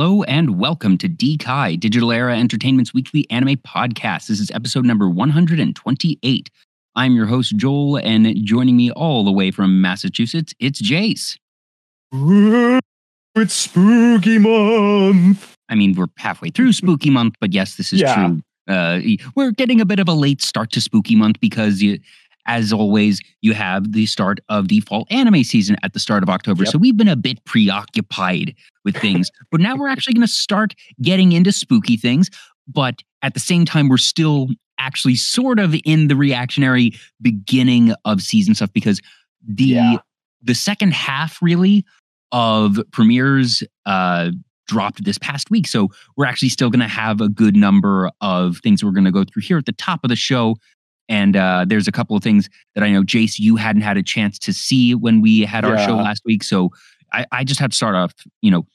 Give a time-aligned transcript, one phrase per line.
[0.00, 4.28] Hello and welcome to DKai, Digital Era Entertainment's weekly anime podcast.
[4.28, 6.50] This is episode number 128.
[6.94, 11.36] I'm your host, Joel, and joining me all the way from Massachusetts, it's Jace.
[13.34, 15.56] It's spooky month.
[15.68, 18.14] I mean, we're halfway through spooky month, but yes, this is Yeah.
[18.14, 18.42] true.
[18.68, 19.00] Uh,
[19.34, 21.98] we're getting a bit of a late start to spooky month because, you,
[22.48, 26.28] as always, you have the start of the fall anime season at the start of
[26.28, 26.64] October.
[26.64, 26.72] Yep.
[26.72, 30.74] So we've been a bit preoccupied with things, but now we're actually going to start
[31.00, 32.30] getting into spooky things.
[32.66, 34.48] But at the same time, we're still
[34.78, 39.00] actually sort of in the reactionary beginning of season stuff because
[39.46, 39.96] the Yeah.
[40.42, 41.84] the second half really
[42.32, 44.30] of premieres uh
[44.66, 48.58] dropped this past week so we're actually still going to have a good number of
[48.58, 50.54] things we're going to go through here at the top of the show
[51.08, 54.02] and uh there's a couple of things that i know jace you hadn't had a
[54.02, 56.70] chance to see when we had our show last week so
[57.12, 58.66] i i just had to start off you know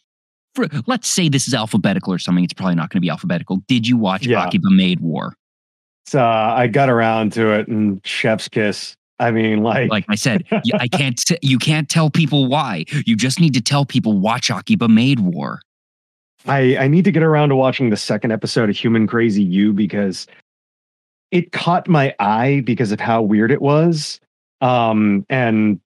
[0.55, 3.57] for, let's say this is alphabetical or something it's probably not going to be alphabetical
[3.67, 4.43] did you watch Yeah.
[4.45, 5.35] akiba maid war
[6.05, 8.95] So uh, I got around to it and chef's kiss.
[9.19, 10.43] I mean, like, like I said,
[10.79, 11.15] I can't.
[11.17, 12.83] t- You can't tell people why.
[13.05, 15.61] You just need to tell people watch Akiba Maid War.
[16.45, 19.71] I, I need to get around to watching the second episode of Human Crazy You
[19.71, 20.27] because
[21.33, 24.21] it caught my eye because of how weird it was.
[24.61, 25.81] Um, and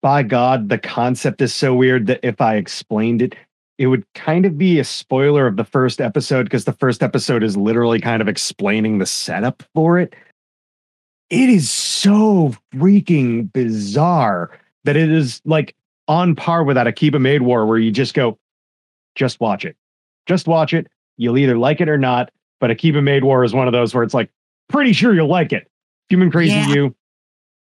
[0.00, 3.36] by God, the concept is so weird that if I explained it,
[3.76, 7.42] it would kind of be a spoiler of the first episode because the first episode
[7.42, 10.14] is literally kind of explaining the setup for it.
[11.28, 15.76] It is so freaking bizarre that it is like
[16.08, 18.38] on par with that Akiba Maid War, where you just go,
[19.16, 19.76] just watch it.
[20.24, 20.86] Just watch it.
[21.18, 22.30] You'll either like it or not.
[22.58, 24.30] But Akiba Maid War is one of those where it's like,
[24.68, 25.70] pretty sure you'll like it.
[26.08, 26.68] Human Crazy Yeah.
[26.68, 26.96] You,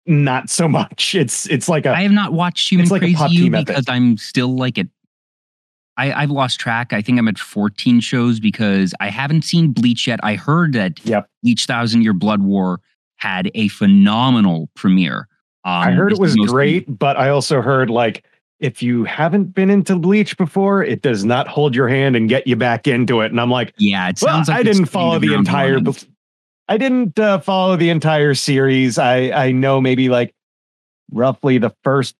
[0.08, 1.16] not so much.
[1.16, 4.55] It's it's like a I have not watched Human like Crazy You because I'm still
[4.55, 4.88] like at.
[5.97, 6.91] I, I've lost track.
[6.91, 10.19] I think I'm at 14 shows because I haven't seen Bleach yet.
[10.24, 11.29] I heard that Yep.
[11.41, 12.81] Bleach Thousand Year Blood War
[13.16, 15.29] had a phenomenal premiere.
[15.63, 18.25] I Um, heard it was great, but I also heard like
[18.59, 22.45] if you haven't been into Bleach before, it does not hold your hand and get
[22.45, 23.31] you back into it.
[23.31, 25.79] And I'm like, Yeah, it well, sounds like I didn't follow the entire.
[26.67, 28.97] I didn't uh, follow the entire series.
[28.97, 30.33] I I know maybe like
[31.11, 32.15] roughly the first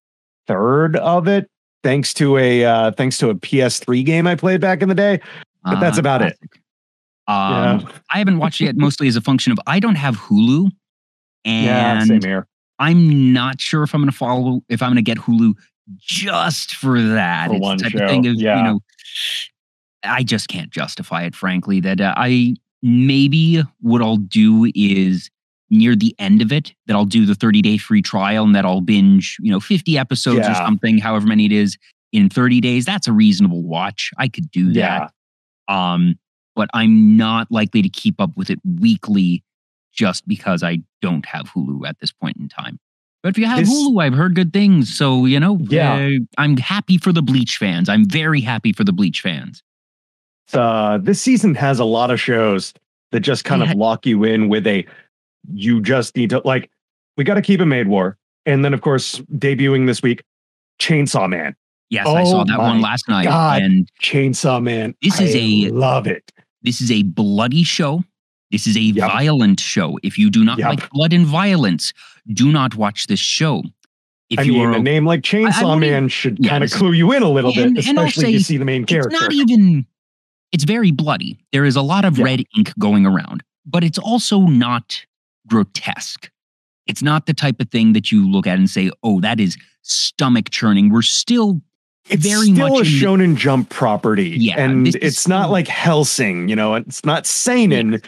[0.46, 1.50] third of it,
[1.82, 5.20] thanks to a uh, thanks to a PS3 game I played back in the day.
[5.64, 6.38] but that's about it.
[7.28, 7.88] Um, Yeah.
[8.12, 10.70] I haven't watched it mostly as a function of I don't have Hulu,
[11.44, 12.46] yeah, same here.
[12.78, 15.54] I'm not sure if I'm going to follow if I'm going to get Hulu
[15.98, 17.48] just for that.
[17.48, 18.58] For it's one the type show, of thing of yeah.
[18.58, 18.80] you know,
[20.04, 21.34] I just can't justify it.
[21.34, 22.54] Frankly, that uh, I
[22.86, 25.30] maybe what I'll do is
[25.70, 28.64] near the end of it that I'll do the 30 day free trial and that
[28.64, 31.76] I'll binge you know 50 episodes or something, however many it is
[32.12, 32.84] in 30 days.
[32.84, 34.10] That's a reasonable watch.
[34.16, 35.10] I could do that
[35.68, 36.14] Yeah, um,
[36.54, 39.42] but I'm not likely to keep up with it weekly
[39.92, 42.78] just because I don't have Hulu at this point in time.
[43.22, 44.94] But if you have This- Hulu, I've heard good things.
[44.96, 45.94] So, you know, Yeah.
[45.94, 47.88] uh, I'm happy for the Bleach fans.
[47.88, 49.62] I'm very happy for the Bleach fans.
[50.54, 52.72] Uh, this season has a lot of shows
[53.12, 53.70] that just kind Yeah.
[53.72, 54.84] of lock you in with a.
[55.52, 56.70] You just need to like.
[57.16, 60.22] We got to keep a made war, and then of course debuting this week,
[60.80, 61.54] Chainsaw Man.
[61.88, 63.24] Yes, I saw Oh that one last night.
[63.24, 63.62] God.
[63.62, 64.94] And Chainsaw Man.
[65.02, 66.32] This is I a- love it.
[66.62, 68.02] this is a bloody show.
[68.50, 69.10] This is a Yep.
[69.10, 69.98] violent show.
[70.02, 70.68] If you do not Yep.
[70.68, 71.92] like blood and violence,
[72.32, 73.62] do not watch this show.
[74.30, 76.64] If I you mean, are a name like Chainsaw won't even- Man should Yeah, kind
[76.64, 79.10] of clue you in a little And- bit, especially if you see the main character.
[79.14, 79.86] It's not even.
[80.52, 81.38] It's very bloody.
[81.52, 82.24] There is a lot of Yeah.
[82.24, 85.04] red ink going around, but it's also not
[85.46, 86.30] grotesque.
[86.86, 89.56] It's not the type of thing that you look at and say, "Oh, that is
[89.82, 91.60] stomach churning." We're still
[92.08, 93.00] it's very still much a in the-
[93.32, 94.30] Shonen Jump property.
[94.38, 98.00] Yeah, and it's not like Hellsing, you know, it's not seinen.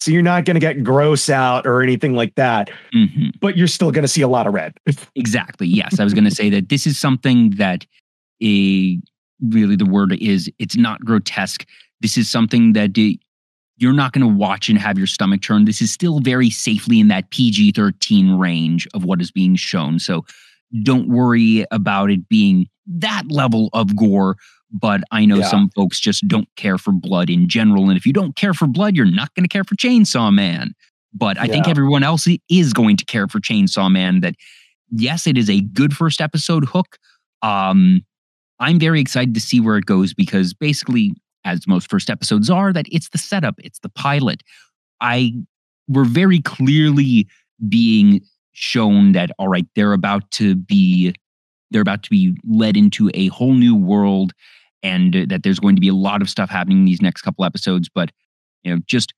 [0.00, 3.32] So you're not going to get gross out or anything like that, Mhm.
[3.40, 4.72] but you're still going to see a lot of red.
[5.14, 5.66] exactly.
[5.66, 7.86] Yes, I was going to say that this is something that
[8.42, 8.98] a
[9.40, 10.50] really the word is.
[10.58, 11.66] It's not grotesque.
[12.00, 12.96] This is something that
[13.76, 15.64] you're not going to watch and have your stomach churn.
[15.64, 19.98] This is still very safely in that PG 13 range of what is being shown.
[19.98, 20.24] So
[20.82, 24.36] don't worry about it being that level of gore.
[24.72, 25.48] But I know Yeah.
[25.48, 27.88] some folks just don't care for blood in general.
[27.88, 30.74] And if you don't care for blood, you're not going to care for Chainsaw Man.
[31.12, 34.20] But I think everyone else is going to care for Chainsaw Man.
[34.20, 34.36] That,
[34.92, 36.98] yes, it is a good first episode hook.
[37.42, 38.02] Um,
[38.60, 41.14] I'm very excited to see where it goes because basically,
[41.44, 44.42] as most first episodes are, that it's the setup, it's the pilot.
[45.00, 45.32] I
[45.88, 47.26] we're very clearly
[47.68, 48.20] being
[48.52, 51.14] shown that all right, they're about to be
[51.70, 54.32] they're about to be led into a whole new world
[54.82, 57.44] and that there's going to be a lot of stuff happening in these next couple
[57.44, 57.88] episodes.
[57.92, 58.10] But
[58.62, 59.14] you know, just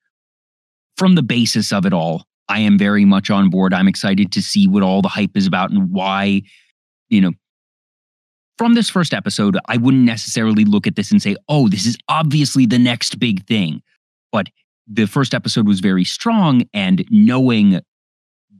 [0.96, 3.74] from the basis of it all, I am very much on board.
[3.74, 6.42] I'm excited to see what all the hype is about and why,
[7.08, 7.32] you know,
[8.62, 11.98] from this first episode, I wouldn't necessarily look at this and say, oh, this is
[12.08, 13.82] obviously the next big thing.
[14.30, 14.50] But
[14.86, 17.80] the first episode was very strong, and knowing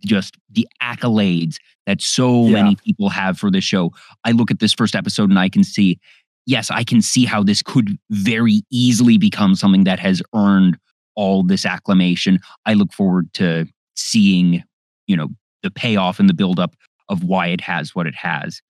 [0.04, 2.64] just the accolades that so Yeah.
[2.64, 3.92] many people have for this show,
[4.24, 6.00] I look at this first episode and I can see,
[6.46, 10.78] yes, I can see how this could very easily become something that has earned
[11.14, 12.40] all this acclamation.
[12.66, 14.64] I look forward to seeing,
[15.06, 15.28] you know,
[15.62, 16.74] the payoff and the buildup
[17.08, 18.60] of why it has what it has.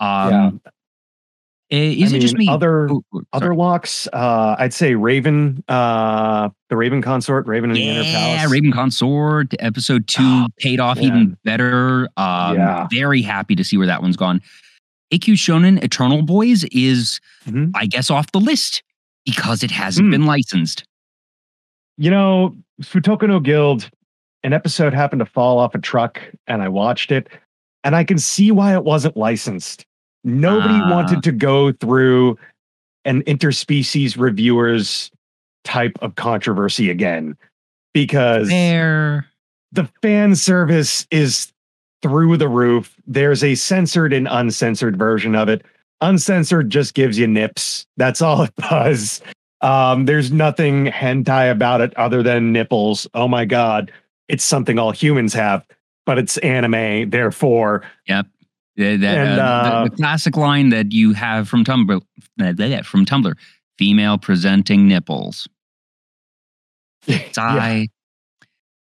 [0.00, 0.60] Um,
[1.70, 1.78] yeah.
[1.78, 2.48] eh, Is I it just me?
[2.48, 3.02] Other Oh,
[3.32, 8.46] other locks, uh, I'd say Raven, uh, the Raven consort, Raven in the Inner yeah,
[8.48, 11.06] Raven Consort episode two Oh, paid off man.
[11.06, 12.08] even better.
[12.16, 12.88] Um, Yeah.
[12.90, 14.40] Very happy to see where that one's gone.
[15.12, 17.72] AQ Shonen Eternal Boys is, Mhm.
[17.74, 18.82] I guess, off the list
[19.26, 20.10] because it hasn't Hmm.
[20.12, 20.84] been licensed.
[21.98, 23.90] You know, Futoku no Guild,
[24.44, 27.28] an episode happened to fall off a truck and I watched it
[27.84, 29.84] and I can see why it wasn't licensed.
[30.24, 30.90] Nobody Ah.
[30.90, 32.38] wanted to go through
[33.04, 35.10] an interspecies reviewers
[35.64, 37.36] type of controversy again
[37.94, 39.26] because There.
[39.72, 41.52] the fan service is
[42.02, 42.94] through the roof.
[43.06, 45.64] There's a censored and uncensored version of it.
[46.02, 47.86] Uncensored just gives you nips.
[47.96, 49.20] That's all it does.
[49.62, 53.06] Um, there's nothing hentai about it other than nipples.
[53.12, 53.92] Oh my god,
[54.28, 55.66] it's something all humans have,
[56.06, 57.10] but it's anime.
[57.10, 58.26] Therefore, Yep.
[58.80, 62.00] The, that, And, uh, uh, the, the classic line that you have from Tumblr,
[62.40, 63.34] uh, yeah, from Tumblr,
[63.76, 65.46] female presenting nipples.
[67.32, 67.88] Sigh.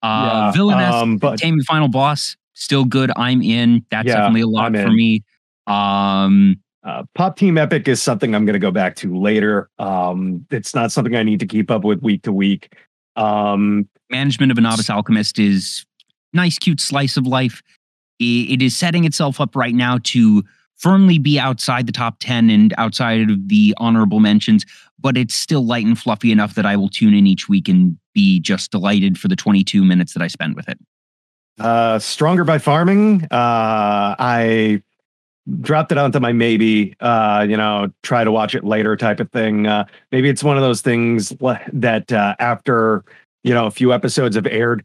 [0.04, 3.10] Uh, Yeah, Villainess, um, but Tame the Final Boss, still good.
[3.16, 3.86] I'm in.
[3.90, 5.24] That's Yeah, definitely a lot for me.
[5.66, 9.70] Um, uh, Pop Team Epic is something I'm going to go back to later.
[9.80, 12.76] Um, it's not something I need to keep up with week to week.
[13.16, 15.86] Um, management of a novice alchemist is
[16.34, 17.64] nice, cute slice of life.
[18.20, 20.44] It is setting itself up right now to
[20.78, 24.66] firmly be outside the top 10 and outside of the honorable mentions,
[25.00, 27.98] but it's still light and fluffy enough that I will tune in each week and
[28.14, 30.78] be just delighted for the 22 minutes that I spend with it.
[31.60, 33.24] Uh, Stronger by Farming.
[33.32, 34.82] Uh, I
[35.62, 39.32] dropped it onto my maybe, uh, you know, try to watch it later type of
[39.32, 39.68] thing.
[39.68, 41.30] Uh, maybe it's one of those things
[41.72, 43.06] that uh, after,
[43.44, 44.84] you know, a few episodes have aired,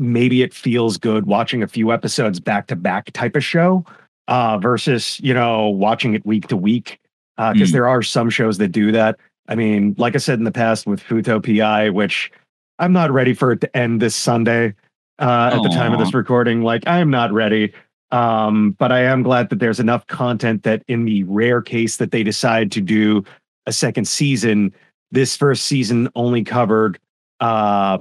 [0.00, 3.84] maybe it feels good watching a few episodes back to back type of show
[4.28, 6.98] uh, versus, you know, watching it week to week.
[7.36, 7.72] Because Mm.
[7.72, 9.16] there are some shows that do that.
[9.48, 12.30] I mean, like I said in the past with Futo PI, which
[12.78, 14.74] I'm not ready for it to end this Sunday
[15.18, 16.62] uh, at the time of this recording.
[16.62, 17.72] Like, I am not ready.
[18.12, 22.10] Um, but I am glad that there's enough content that in the rare case that
[22.10, 23.24] they decide to do
[23.66, 24.74] a second season,
[25.12, 26.98] this first season only covered
[27.40, 27.98] uh,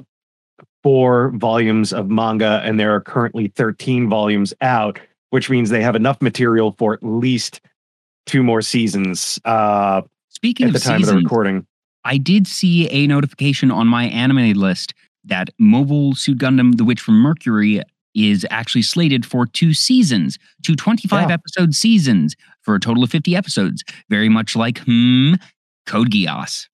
[0.90, 5.00] four volumes of manga, and there are currently 13 volumes out,
[5.30, 7.62] which means they have enough material for at least
[8.26, 11.68] two more seasons uh, Speaking at of the time of the recording.
[12.06, 14.96] I did see a notification on my anime list
[15.26, 17.84] that Mobile Suit Gundam The Witch from Mercury
[18.16, 21.34] is actually slated for two seasons, two 25 Yeah.
[21.36, 23.84] episode seasons for a total of 50 episodes.
[24.10, 25.34] Very much like, hmm,
[25.86, 26.68] Code Geass.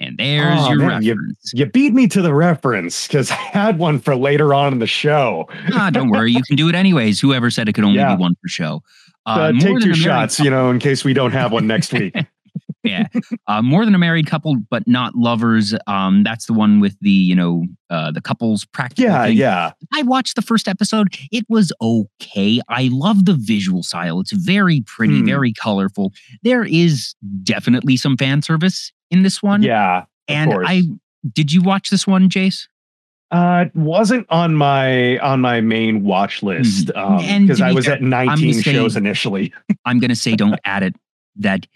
[0.00, 1.52] And there's Oh, your man, you- reference.
[1.54, 4.86] You beat me to the reference because I had one for later on in the
[4.86, 5.46] show.
[5.74, 7.20] ah, don't worry, you can do it anyways.
[7.20, 8.16] Whoever said it could only Yeah.
[8.16, 8.82] be one per show?
[9.26, 12.14] Uh, More take two shots, you know, in case we don't have one next week.
[12.82, 13.06] yeah
[13.46, 17.10] uh, more than a married couple but not lovers um that's the one with the
[17.10, 19.04] you know uh the couples practice.
[19.04, 19.36] yeah, thing.
[19.36, 19.72] yeah.
[19.92, 24.80] i watched the first episode it was okay i love the visual style it's very
[24.86, 25.26] pretty Hmm.
[25.26, 30.04] very colorful there is definitely some fan service in this one Yeah.
[30.28, 30.66] and course.
[30.68, 30.82] i
[31.32, 32.66] did you watch this one jace
[33.30, 36.96] Uh, it wasn't on my on my main watch list Mhm.
[37.36, 39.52] um because I was fair, at 19 say- shows initially.
[39.84, 40.96] i'm gonna say don't add it
[41.36, 41.66] that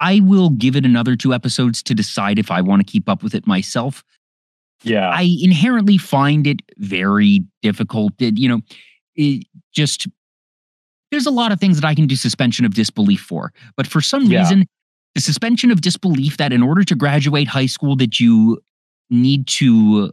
[0.00, 3.22] i will give it another two episodes to decide if i want to keep up
[3.22, 4.04] with it myself
[4.84, 5.08] Yeah.
[5.10, 8.12] I inherently find it very difficult.
[8.20, 8.60] It, you know,
[9.16, 10.06] it just
[11.10, 14.00] there's a lot of things that I can do suspension of disbelief for, but for
[14.00, 14.38] some Yeah.
[14.38, 14.68] reason,
[15.18, 18.56] the suspension of disbelief that in order to graduate high school, that you
[19.10, 20.12] need to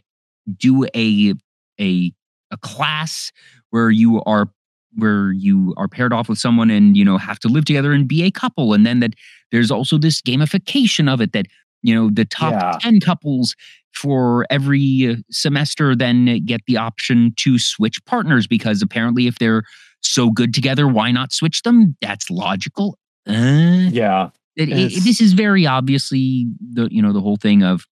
[0.58, 1.34] do a
[1.80, 2.12] a
[2.50, 3.32] a class
[3.70, 4.50] where you are
[4.96, 8.08] where you are paired off with someone and you know have to live together and
[8.08, 9.14] be a couple and then that
[9.52, 11.46] there's also this gamification of it that
[11.84, 12.78] you know the top Yeah.
[12.82, 13.56] 10 couples
[13.94, 19.64] for every semester then get the option to switch partners because apparently if they're
[20.02, 22.98] so good together why not switch them that's logical
[23.28, 24.30] uh, yeah.
[24.56, 27.86] It- it- this is very obviously the you know the whole thing of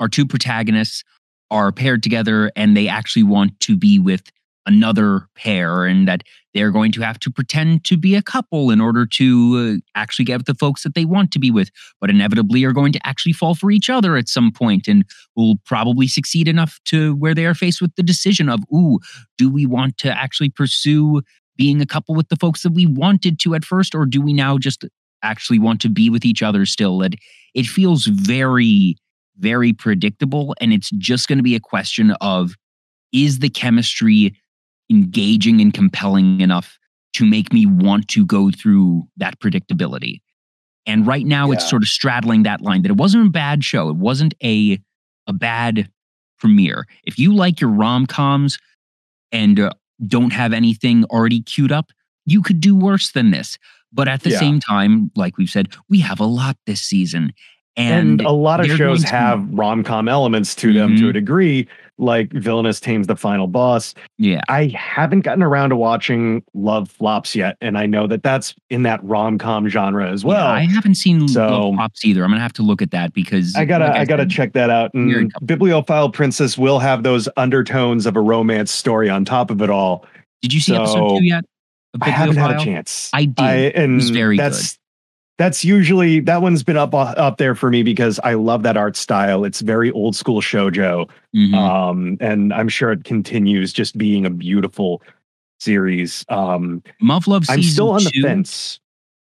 [0.00, 1.04] our two protagonists
[1.50, 4.22] are paired together and they actually want to be with
[4.66, 6.22] another pair and that
[6.54, 10.24] they're going to have to pretend to be a couple in order to uh, actually
[10.24, 11.70] get with the folks that they want to be with
[12.00, 15.04] but inevitably are going to actually fall for each other at some point and
[15.36, 18.98] will probably succeed enough to where they are faced with the decision of ooh
[19.36, 21.20] do we want to actually pursue
[21.56, 24.32] being a couple with the folks that we wanted to at first or do we
[24.32, 24.84] now just
[25.24, 27.14] actually want to be with each other still it
[27.54, 28.96] it feels very
[29.38, 32.54] very predictable and it's just going to be a question of
[33.12, 34.36] is the chemistry
[34.90, 36.78] engaging and compelling enough
[37.14, 40.20] to make me want to go through that predictability?
[40.86, 43.88] And right now it's sort of straddling that line that it wasn't a bad show
[43.88, 44.78] it wasn't a
[45.26, 45.88] a bad
[46.38, 46.84] premiere.
[47.04, 48.58] If you like your rom-coms
[49.32, 49.70] and uh,
[50.06, 51.90] don't have anything already queued up
[52.26, 53.58] you could do worse than this
[53.94, 54.38] but at the Yeah.
[54.40, 57.32] same time like we've said we have a lot this season
[57.76, 61.06] and, and, a lot of shows going to- have rom-com elements to them to a
[61.06, 61.12] mm-hmm.
[61.12, 66.90] degree like villainous tames the final boss yeah i haven't gotten around to watching love
[66.90, 70.66] flops yet and i know that that's in that rom-com genre as well Yeah, I
[70.66, 72.24] haven't seen so- Love Pops either.
[72.24, 74.70] I'm gonna have to look at that because I gotta, like I, gotta check that
[74.70, 74.92] out.
[74.94, 79.70] And Bibliophile Princess will have those undertones of a romance story on top of it
[79.70, 80.04] all.
[80.42, 81.44] Did you see episode two yet?
[82.02, 83.10] I haven't had a chance.
[83.12, 83.74] I did.
[83.74, 84.78] and was very that's
[85.38, 88.96] that's usually that one's been up up there for me because I love that art
[88.96, 89.44] style.
[89.44, 91.54] It's very old school shojo, Mhm.
[91.54, 95.02] um, and I'm sure it continues just being a beautiful
[95.60, 96.24] series.
[96.28, 98.80] Um, Muv-Luv season I'm still on the fence.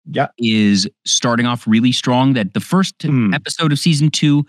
[0.09, 2.35] Yeah, is starting off really strong.
[2.35, 3.35] That the first Hmm.
[3.35, 4.45] episode of season two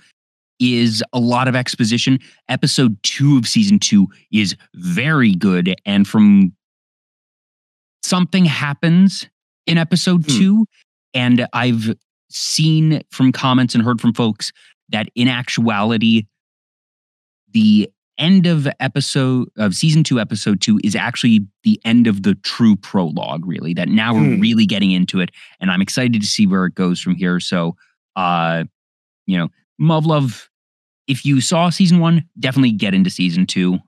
[0.59, 2.19] is a lot of exposition.
[2.49, 6.51] Episode two of season two is very good, and from
[8.03, 9.27] something happens
[9.65, 10.37] in episode Hmm.
[10.37, 10.65] two,
[11.13, 11.93] and I've
[12.29, 14.51] seen from comments and heard from folks
[14.89, 16.25] that in actuality,
[17.53, 22.33] the end of episode of season two, episode two is actually the end of the
[22.35, 23.73] true prologue, really.
[23.73, 24.39] That now we're Hmm.
[24.41, 27.39] really getting into it, and I'm excited to see where it goes from here.
[27.39, 27.75] So,
[28.15, 28.63] uh,
[29.27, 29.49] you know,
[29.79, 30.49] Muv-Luv,
[31.07, 33.79] if you saw season one, definitely get into season two.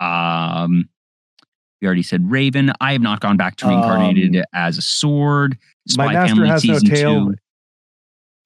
[0.00, 0.88] Um,
[1.80, 2.72] we already said Raven.
[2.80, 5.56] I have not gone back to reincarnated Um, as a sword.
[5.96, 7.26] my master Family has no tail.
[7.30, 7.34] two.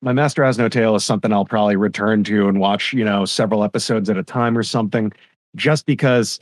[0.02, 3.24] My master has no tail is something I'll probably return to and watch, you know,
[3.24, 5.12] several episodes at a time or something,
[5.56, 6.40] just because.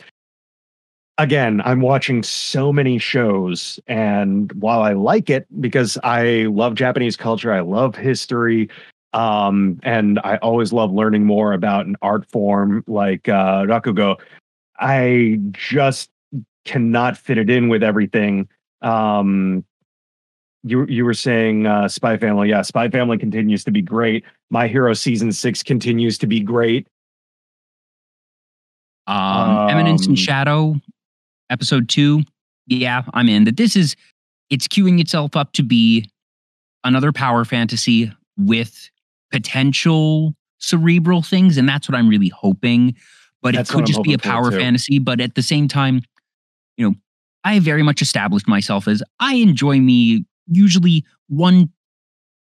[1.18, 7.14] Again, I'm watching so many shows, and while I like it because I love Japanese
[7.14, 8.70] culture, I love history,
[9.12, 14.18] um, and I always love learning more about an art form like uh, rakugo.
[14.78, 16.09] I just
[16.64, 18.48] cannot fit it in with everything.
[18.82, 19.64] Um,
[20.62, 24.24] you you were saying uh, Spy Family, yeah, Spy Family continues to be great.
[24.50, 26.86] My Hero season six continues to be great.
[29.06, 30.74] Um, Eminence Um, and Shadow,
[31.48, 32.22] episode two.
[32.66, 33.44] Yeah, I'm in.
[33.44, 33.96] That this is
[34.50, 36.10] it's queuing itself up to be
[36.84, 38.90] another power fantasy with
[39.32, 42.94] potential cerebral things, and that's what I'm really hoping.
[43.42, 44.98] But it could just be a power fantasy.
[44.98, 46.02] But at the same time,
[46.80, 46.94] you know,
[47.44, 51.70] I very much established myself as I enjoy me usually one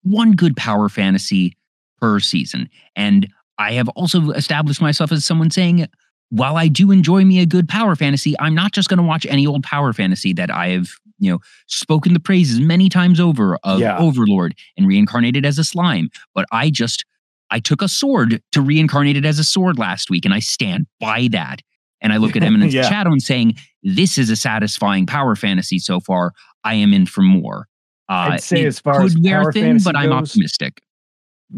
[0.01, 1.55] one good power fantasy
[2.01, 2.67] per season.
[2.95, 3.27] And
[3.59, 5.87] I have also established myself as someone saying,
[6.29, 9.25] while I do enjoy me a good power fantasy, I'm not just going to watch
[9.27, 13.57] any old power fantasy that I have, you know, spoken the praises many times over
[13.63, 13.97] of Yeah.
[13.99, 16.09] Overlord and reincarnated as a slime.
[16.33, 17.05] But I just,
[17.51, 20.87] I took a sword to reincarnate it as a sword last week, and I stand
[20.99, 21.61] by that.
[22.03, 22.83] And I look at Eminence Yeah.
[22.87, 26.33] Shadow and saying, this is a satisfying power fantasy so far.
[26.63, 27.67] I am in for more.
[28.09, 30.81] Uh, I'd say as far as power thin, fantasy but I'm goes- optimistic.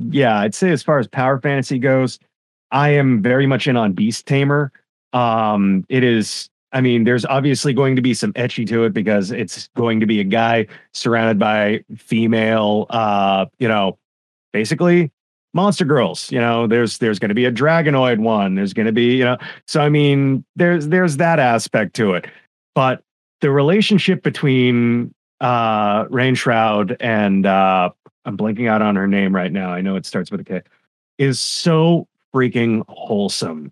[0.10, 2.20] Yeah, I'd say as far as power fantasy goes,
[2.72, 4.72] I am very much in on Beast Tamer.
[5.14, 6.50] Um, it is.
[6.74, 10.06] I mean, there's obviously going to be some ecchi to it because it's going to
[10.06, 13.98] be a guy surrounded by female, uh, you know,
[14.52, 15.12] basically
[15.56, 16.32] monster girls.
[16.32, 18.54] You know, there's there's going to be a dragonoid one.
[18.54, 22.28] There's going to be, you know, so I mean, there's there's that aspect to it,
[22.76, 23.02] but
[23.42, 27.90] the relationship between uh Rein Shroud and uh
[28.26, 29.70] I'm blinking out on her name right now.
[29.70, 30.62] I know it starts with a K.
[31.18, 33.72] Is so freaking wholesome.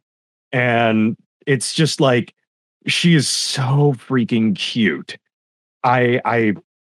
[0.51, 2.33] And it's just like
[2.87, 5.17] she is so freaking cute.
[5.83, 6.53] I I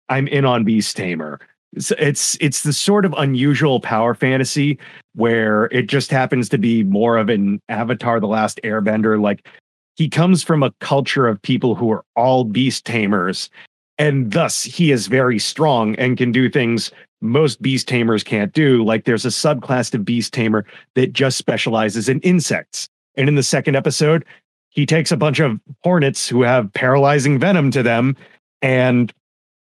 [0.10, 1.40] I'm in on Beast Tamer.
[1.74, 4.80] It's it's it's the sort of unusual power fantasy
[5.16, 9.48] where it just happens to be more of an Avatar the Last Airbender like
[9.96, 13.50] he comes from a culture of people who are all beast tamers
[13.98, 18.84] and thus he is very strong and can do things most beast tamers can't do.
[18.84, 22.88] Like there's a subclass of beast tamer that just specializes in insects.
[23.16, 24.26] And in the second episode,
[24.70, 28.16] he takes a bunch of hornets who have paralyzing venom to them
[28.62, 29.12] and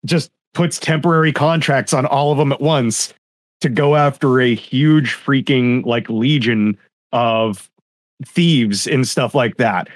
[0.06, 3.14] just puts temporary contracts on all of them at once
[3.62, 6.78] to go after a huge freaking like legion
[7.12, 7.70] of
[8.26, 9.88] thieves and stuff like that.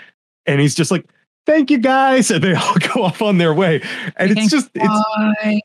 [0.46, 1.06] And he's just like,
[1.46, 2.32] thank you guys.
[2.36, 3.82] And they all go off on their way.
[4.18, 5.62] And it's just, it's,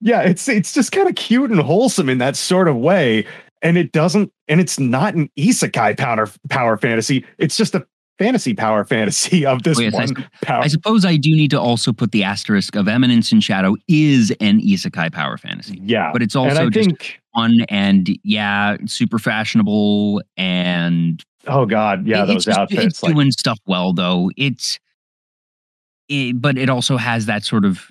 [0.00, 3.26] yeah, it's, it's just kind of cute and wholesome in that sort of way.
[3.62, 7.24] And it doesn't, and it's not an isekai power, power fantasy.
[7.38, 7.86] It's just a
[8.18, 10.62] fantasy power fantasy of this oh, yes, one I, power.
[10.62, 14.30] I suppose I do need to also put the asterisk of Eminence in Shadow is
[14.40, 15.80] an isekai power fantasy.
[15.82, 16.10] Yeah.
[16.12, 22.44] But it's also just think, fun and yeah, super fashionable and oh god, yeah, those
[22.44, 22.84] just, outfits.
[22.84, 24.30] It's like, doing stuff well though.
[24.36, 24.78] It's
[26.08, 27.90] it, but it also has that sort of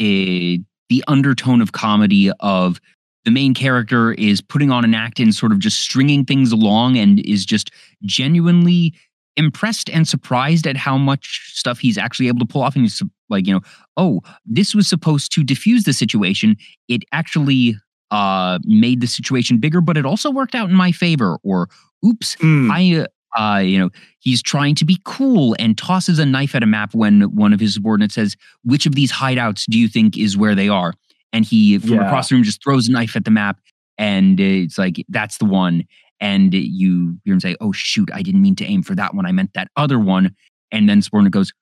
[0.00, 0.58] a, eh,
[0.88, 2.80] the undertone of comedy of
[3.24, 6.98] the main character is putting on an act and sort of just stringing things along
[6.98, 7.70] and is just
[8.02, 8.92] genuinely
[9.36, 13.02] impressed and surprised at how much stuff he's actually able to pull off and he's
[13.28, 13.60] like you know
[13.96, 16.56] oh this was supposed to diffuse the situation
[16.88, 17.76] it actually
[18.10, 21.68] uh made the situation bigger but it also worked out in my favor or
[22.04, 22.70] oops mm.
[22.70, 26.66] i uh, you know, he's trying to be cool and tosses a knife at a
[26.66, 30.36] map when one of his subordinates says, "Which of these hideouts do you think is
[30.36, 30.94] where they are?"
[31.32, 32.06] And he, from yeah.
[32.06, 33.58] across the room, just throws a knife at the map,
[33.98, 35.84] and it's like that's the one.
[36.20, 39.26] And you hear him say, "Oh shoot, I didn't mean to aim for that one.
[39.26, 40.34] I meant that other one."
[40.70, 41.52] And then subordinate goes,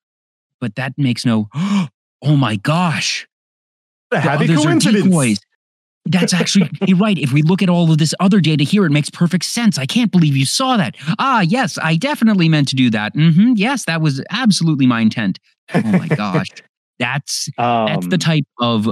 [0.60, 1.48] "But that makes no.
[2.24, 3.26] Oh my gosh,
[4.12, 5.40] the happy coincidence."
[6.06, 7.18] That's actually you're right.
[7.18, 9.78] If we look at all of this other data here, it makes perfect sense.
[9.78, 10.96] I can't believe you saw that.
[11.18, 13.14] Ah, yes, I definitely meant to do that.
[13.14, 13.52] Mm-hmm.
[13.56, 15.38] Yes, that was absolutely my intent.
[15.74, 16.48] Oh my gosh,
[16.98, 18.88] that's um, that's the um, type of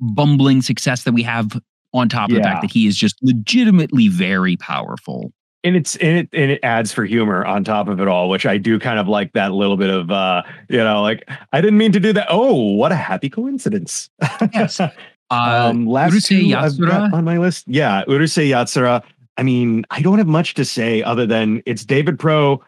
[0.00, 1.60] bumbling success that we have.
[1.94, 2.42] On top of yeah.
[2.42, 5.32] the fact that he is just legitimately very powerful
[5.64, 8.46] and it's and it and it adds for humor on top of it all, which
[8.46, 11.78] I do kind of like that little bit of uh, you know, like I didn't
[11.78, 12.26] mean to do that.
[12.30, 14.10] Oh, what a happy coincidence.
[14.52, 14.80] Yes.
[15.30, 17.66] Uh, um, last Urusei Yatsura on my list.
[17.68, 19.02] Yeah, Urusei Yatsura.
[19.36, 22.64] I mean, I don't have much to say other than it's David Pro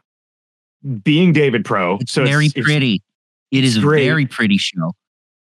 [1.02, 1.96] being David Pro.
[2.02, 3.02] It's so very it's, pretty.
[3.50, 4.92] It's, a very pretty show.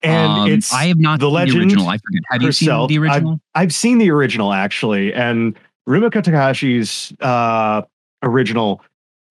[0.03, 1.87] And um, it's I have not the legend the original.
[1.87, 2.21] I forget.
[2.29, 2.91] Have herself.
[2.91, 3.31] you seen the original?
[3.55, 7.83] I've, I've, seen the original actually, and Rumiko Takahashi's uh,
[8.21, 8.81] original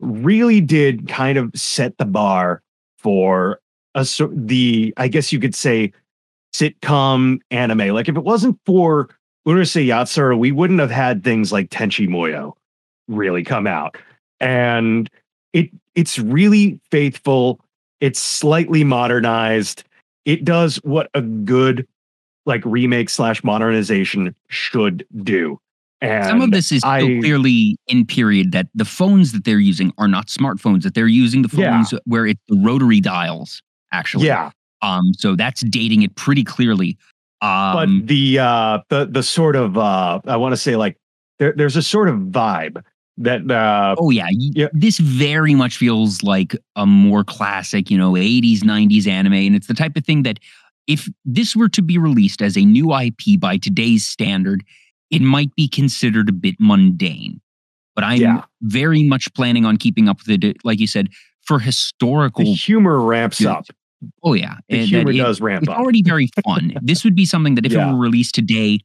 [0.01, 2.63] really did kind of set the bar
[2.99, 3.61] for
[3.95, 5.93] a the I guess you could say
[6.55, 7.89] sitcom anime.
[7.89, 9.11] Like if it wasn't for
[9.47, 12.55] Urusei Yatsura, we wouldn't have had things like Tenchi Muyo
[13.09, 13.97] really come out.
[14.41, 15.11] And
[15.53, 17.61] it it's really faithful.
[18.01, 19.85] It's slightly modernized.
[20.25, 21.87] It does what a good
[22.47, 25.59] like remake slash modernization should do.
[26.01, 29.93] And Some of this is I, clearly in period that the phones that they're using
[29.99, 31.99] are not smartphones, that they're using the phones yeah.
[32.07, 34.27] where it's the rotary dials, actually.
[34.27, 34.51] Yeah.
[34.83, 36.99] Um, so that's dating it pretty clearly.
[37.41, 40.97] Um, but the uh, the the sort of uh, I want to say like
[41.39, 42.83] there, there's a sort of vibe
[43.19, 48.13] that uh, oh yeah, yeah, this very much feels like a more classic, you know,
[48.13, 50.39] 80s 90s anime, and it's the type of thing that
[50.87, 54.65] if this were to be released as a new IP by today's standard,
[55.11, 57.41] it might be considered a bit mundane.
[57.95, 58.45] But I'm yeah.
[58.63, 61.09] very much planning on keeping up with it, like you said,
[61.43, 62.45] for historical.
[62.45, 63.67] The humor ramps up.
[64.25, 65.75] Oh yeah, the and humor does ramp it's up.
[65.75, 66.75] It's already very fun.
[66.83, 67.89] this would be something that if yeah.
[67.89, 68.81] it were released today,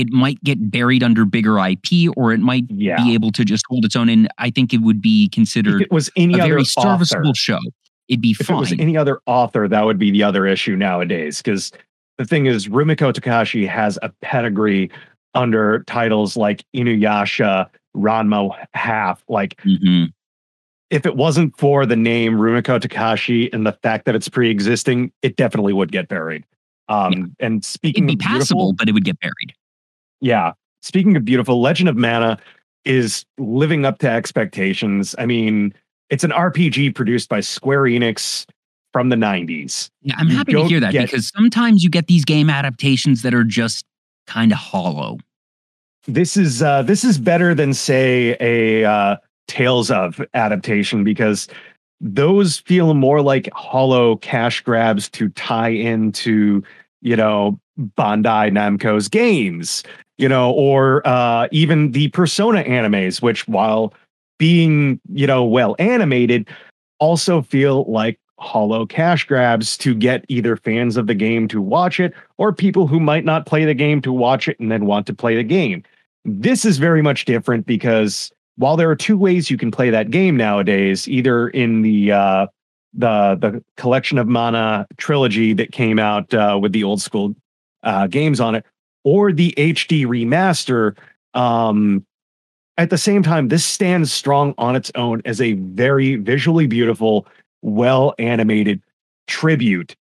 [0.00, 2.96] it might get buried under bigger IP, or it might yeah.
[2.96, 4.08] be able to just hold its own.
[4.08, 7.34] And I think it would be considered if it was any a other very serviceable
[7.34, 7.58] show.
[8.08, 8.56] It'd be if fine.
[8.56, 11.42] it was any other author, that would be the other issue nowadays.
[11.42, 11.70] Because
[12.18, 14.90] the thing is, Rumiko Takahashi has a pedigree
[15.34, 19.22] under titles like Inuyasha, Ranma Half.
[19.28, 20.06] Like mm-hmm
[20.90, 25.36] if it wasn't for the name Rumiko Takahashi and the fact that it's pre-existing, it
[25.36, 26.44] definitely would get buried.
[26.88, 27.46] Um, yeah.
[27.46, 29.54] And speaking It'd be passable, but it would get buried.
[30.20, 30.52] Yeah.
[30.82, 32.38] Speaking of beautiful, Legend of Mana
[32.84, 35.14] is living up to expectations.
[35.18, 35.74] I mean,
[36.08, 38.46] it's an RPG produced by Square Enix
[38.92, 39.90] from the 90s.
[40.02, 43.22] Yeah, I'm you happy to hear that get, because sometimes you get these game adaptations
[43.22, 43.84] that are just
[44.26, 45.18] kind of hollow.
[46.06, 49.16] This is uh this is better than say a uh
[49.48, 51.48] Tales of adaptation because
[52.00, 56.62] those feel more like hollow cash grabs to tie into,
[57.02, 57.58] you know,
[57.98, 59.82] Bandai Namco's games,
[60.20, 63.94] you know, or uh, even the Persona animes, which while
[64.38, 66.48] being, you know, well animated,
[66.98, 72.00] also feel like hollow cash grabs to get either fans of the game to watch
[72.00, 75.06] it or people who might not play the game to watch it and then want
[75.06, 75.82] to play the game.
[76.24, 80.10] This is very much different because while there are two ways you can play that
[80.10, 82.46] game nowadays, either in the uh,
[82.92, 87.34] the the collection of mana trilogy that came out uh, with the old school
[87.82, 88.66] uh, games on it,
[89.04, 90.96] or the HD remaster.
[91.34, 92.04] Um,
[92.78, 97.26] at the same time, this stands strong on its own as a very visually beautiful
[97.62, 98.82] well animated
[99.26, 99.94] tribute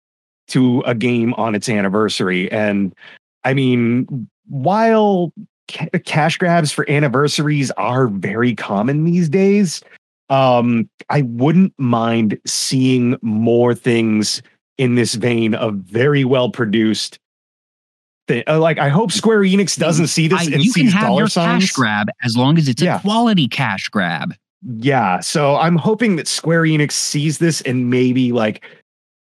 [0.48, 2.50] to a game on its anniversary.
[2.50, 2.94] And
[3.44, 5.32] I mean, while
[5.68, 9.82] ca- cash grabs for anniversaries are very common these days,
[10.30, 14.42] um, I wouldn't mind seeing more things
[14.76, 17.18] in this vein of very well produced.
[18.28, 18.44] Thing.
[18.46, 21.06] Uh, like, I hope Square Enix doesn't see this I, and you can sees have
[21.08, 21.64] dollar your signs.
[21.64, 22.98] cash grab as long as it's Yeah.
[22.98, 24.34] a quality cash grab.
[24.62, 28.64] Yeah, so I'm hoping that Square Enix sees this and maybe like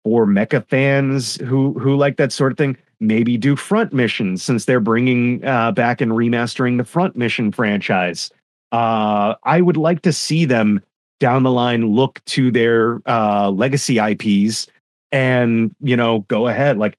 [0.05, 4.65] for mecha fans who who like that sort of thing, maybe do front missions since
[4.65, 8.31] they're bringing uh, back and remastering the front mission franchise.
[8.73, 10.81] Uh, I would like to see them
[11.21, 14.69] down the line look to their uh, legacy IPs
[15.13, 16.99] and you know go ahead like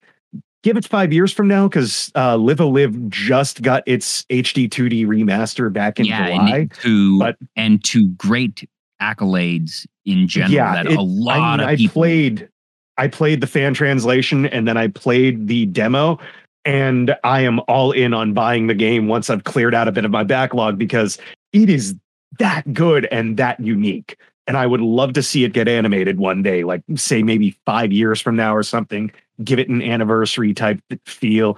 [0.67, 4.67] give it five years from now because uh, Live a Live just got its HD
[4.67, 6.57] 2D remaster back in yeah, July.
[6.57, 8.67] and to but- and to great
[9.01, 12.49] accolades in general Yeah, that it- a lot I, mean, of I people played
[12.97, 16.19] I played the fan translation and then I played the demo
[16.65, 20.03] and I am all in on buying the game once I've cleared out a bit
[20.03, 21.17] of my backlog because
[21.53, 21.95] it is
[22.39, 24.17] that good and that unique.
[24.47, 27.93] And I would love to see it get animated one day, like say maybe five
[27.93, 29.11] years from now or something.
[29.43, 31.57] Give it an anniversary type feel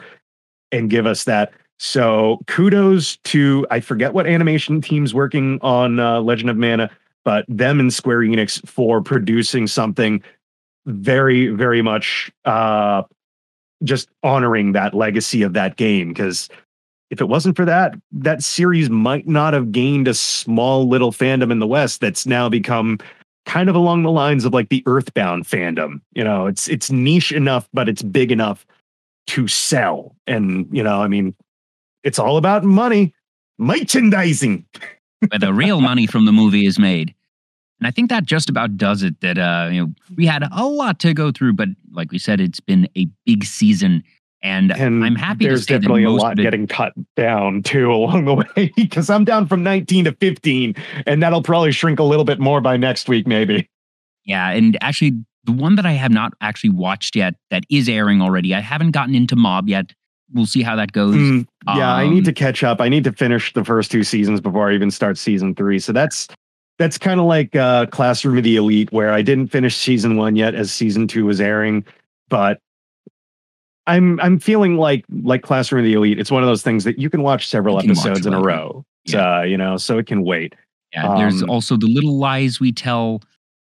[0.71, 1.51] and give us that.
[1.79, 6.89] So kudos to I forget what animation team's working on uh, Legend of Mana,
[7.23, 10.21] but them and Square Enix for producing something
[10.85, 13.03] very, very much uh,
[13.83, 16.09] just honoring that legacy of that game.
[16.09, 16.49] Because
[17.09, 21.51] if it wasn't for that, that series might not have gained a small little fandom
[21.51, 22.99] in the West that's now become
[23.49, 26.01] kind of along the lines of like the Earthbound fandom.
[26.13, 28.65] You know, it's it's niche enough, but it's big enough
[29.27, 30.15] to sell.
[30.27, 31.35] And you know, I mean,
[32.03, 33.13] it's all about money,
[33.57, 34.65] merchandising.
[35.27, 37.13] where the real money from the movie is made.
[37.79, 39.19] And I think that just about does it.
[39.21, 42.39] That uh, you know, we had a lot to go through, but like we said,
[42.39, 44.03] it's been a big season,
[44.41, 47.91] and, And I'm happy there's to say definitely that a lot getting cut down too
[47.93, 50.75] along the way because I'm down from 19 to 15,
[51.06, 53.69] and that'll probably shrink a little bit more by next week, maybe.
[54.25, 54.49] yeah.
[54.52, 55.13] And actually,
[55.45, 58.54] the one that I have not actually watched yet that is airing already.
[58.54, 59.93] I haven't gotten into Mob yet.
[60.32, 61.15] We'll see how that goes.
[61.15, 62.82] Mm, yeah, I need Um, to catch up.
[62.82, 65.80] I need to finish the first two seasons before I even start season three.
[65.80, 66.28] So that's
[66.78, 70.36] that's kind of like uh, Classroom of the Elite, where I didn't finish season one
[70.36, 71.84] yet as season two was airing,
[72.30, 72.60] but
[73.89, 76.19] I'm I'm feeling like like Classroom of the Elite.
[76.19, 78.41] It's one of those things that you can watch several can watch episodes in a
[78.41, 78.86] row.
[79.08, 80.56] So, you know, so it can wait.
[80.93, 83.21] Yeah, there's Um, also the little lies we tell.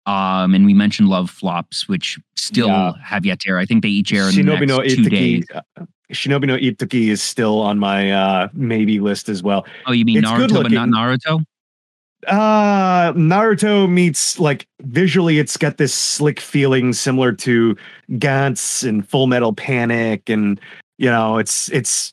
[0.06, 2.92] Um, and we mentioned Love Flops, which still Yeah.
[3.04, 3.58] have yet to air.
[3.58, 5.44] I think they each air in the Shinobi no next two days.
[5.54, 5.60] Uh,
[6.12, 9.64] Shinobi no Ittoki is still on my uh maybe list as well.
[9.86, 10.88] Oh, you mean It's Naruto, but not.
[10.88, 11.44] Naruto?
[12.28, 17.76] Uh Naruto meets like visually it's got this slick feeling similar to
[18.12, 20.60] Gantz and Full Metal Panic and
[20.98, 22.12] you know it's it's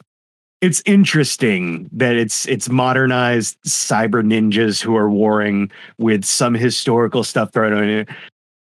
[0.61, 7.53] it's interesting that it's it's modernized cyber ninjas who are warring with some historical stuff
[7.53, 8.09] thrown in it.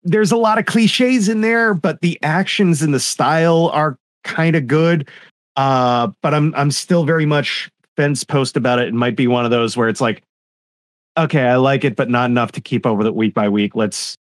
[0.03, 4.55] There's a lot of cliches in there, but the actions and the style are kind
[4.55, 5.07] of good.
[5.55, 8.87] Uh, but I'm I'm still very much fence post about it.
[8.87, 10.23] It might be one of those where it's like,
[11.17, 13.75] okay, I like it, but not enough to keep over the week by week.
[13.75, 14.17] Let's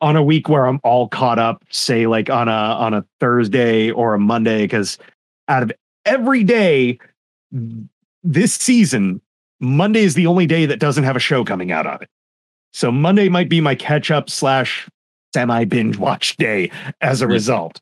[0.00, 3.90] on a week where I'm all caught up, say like on a on a Thursday
[3.90, 4.98] or a Monday, because
[5.48, 5.72] out of
[6.04, 6.98] every day
[8.22, 9.20] this season,
[9.60, 12.08] Monday is the only day that doesn't have a show coming out on it.
[12.72, 14.88] So Monday might be my catch up slash
[15.34, 17.80] semi binge watch day as a result.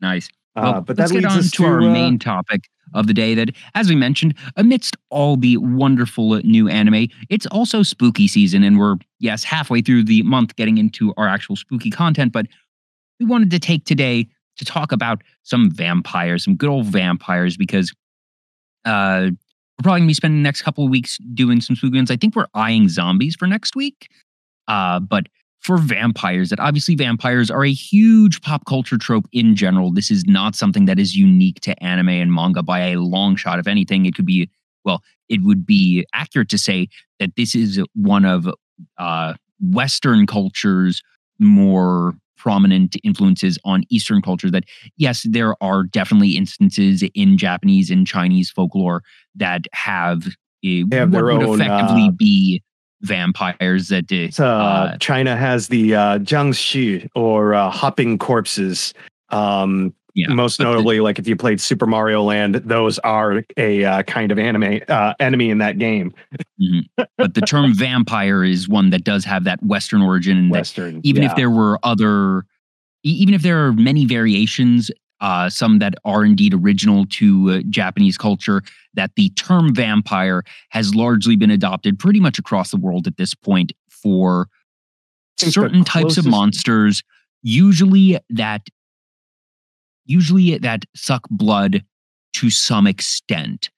[0.00, 0.28] Nice.
[0.56, 3.34] Uh, Well, but that leads us to, our uh, main topic of the day.
[3.34, 8.78] That, as we mentioned, amidst all the wonderful new anime, it's also spooky season, and
[8.78, 12.32] we're yes halfway through the month, getting into our actual spooky content.
[12.32, 12.46] But
[13.20, 17.92] we wanted to take today to talk about some vampires, some good old vampires, because
[18.84, 22.10] uh, we're probably gonna be spending the next couple of weeks doing some spooky ones.
[22.10, 24.08] I think we're eyeing zombies for next week,
[24.66, 25.26] uh, but
[25.60, 29.92] for vampires that obviously vampires are a huge pop culture trope in general.
[29.92, 33.58] This is not something that is unique to anime and manga by a long shot.
[33.58, 34.48] If anything, it could be,
[34.84, 38.48] well, it would be accurate to say that this is one of
[38.98, 41.02] uh, Western culture's
[41.38, 44.50] more prominent influences on Eastern culture.
[44.50, 44.64] That
[44.96, 49.02] yes, there are definitely instances in Japanese and Chinese folklore
[49.34, 50.28] that have,
[50.64, 52.62] a, have what their would own, effectively uh, be
[53.02, 58.94] vampires that uh, So, uh, uh, China has the uh, jiangshi or uh, hopping corpses.
[59.30, 63.42] Um, yeah, most but the- notably, like if you played Super Mario Land, those are
[63.56, 66.12] a uh, kind of anime uh, enemy in that game.
[67.16, 70.36] but the term vampire is one that does have that Western origin.
[70.36, 71.30] and that Western, even yeah.
[71.30, 72.44] if there were other,
[73.04, 78.16] even if there are many variations, uh, some that are indeed original to uh, Japanese
[78.16, 78.62] culture,
[78.94, 83.34] that the term vampire has largely been adopted pretty much across the world at this
[83.34, 84.48] point for
[85.36, 87.02] certain types of monsters,
[87.42, 88.62] usually that
[90.06, 91.84] usually that suck blood
[92.34, 93.70] to some extent.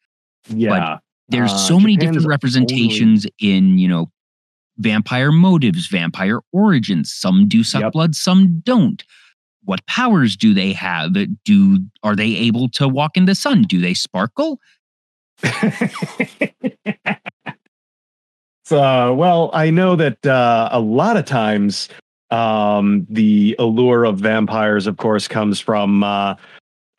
[0.48, 0.98] Yeah,
[1.29, 4.11] there's Uh, so many Japan's different only- representations in you know
[4.79, 7.12] vampire motives vampire origins.
[7.12, 7.92] Some do suck Yep.
[7.92, 9.03] blood some don't
[9.70, 11.14] what powers do they have?
[11.44, 13.62] Do are they able to walk in the sun?
[13.62, 14.61] Do they sparkle?
[18.70, 21.88] So, well, I know that uh, a lot of times
[22.30, 26.37] um, the allure of vampires, of course, comes from, uh,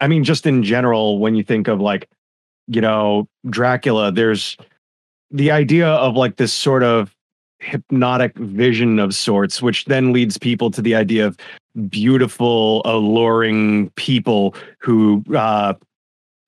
[0.01, 2.10] I mean, just in general, when you think of like,
[2.67, 4.57] you know, Dracula, there's
[5.29, 7.15] the idea of like this sort of
[7.62, 11.38] hypnotic vision of sorts, which then leads people to the idea of
[11.89, 15.74] beautiful, alluring people who uh,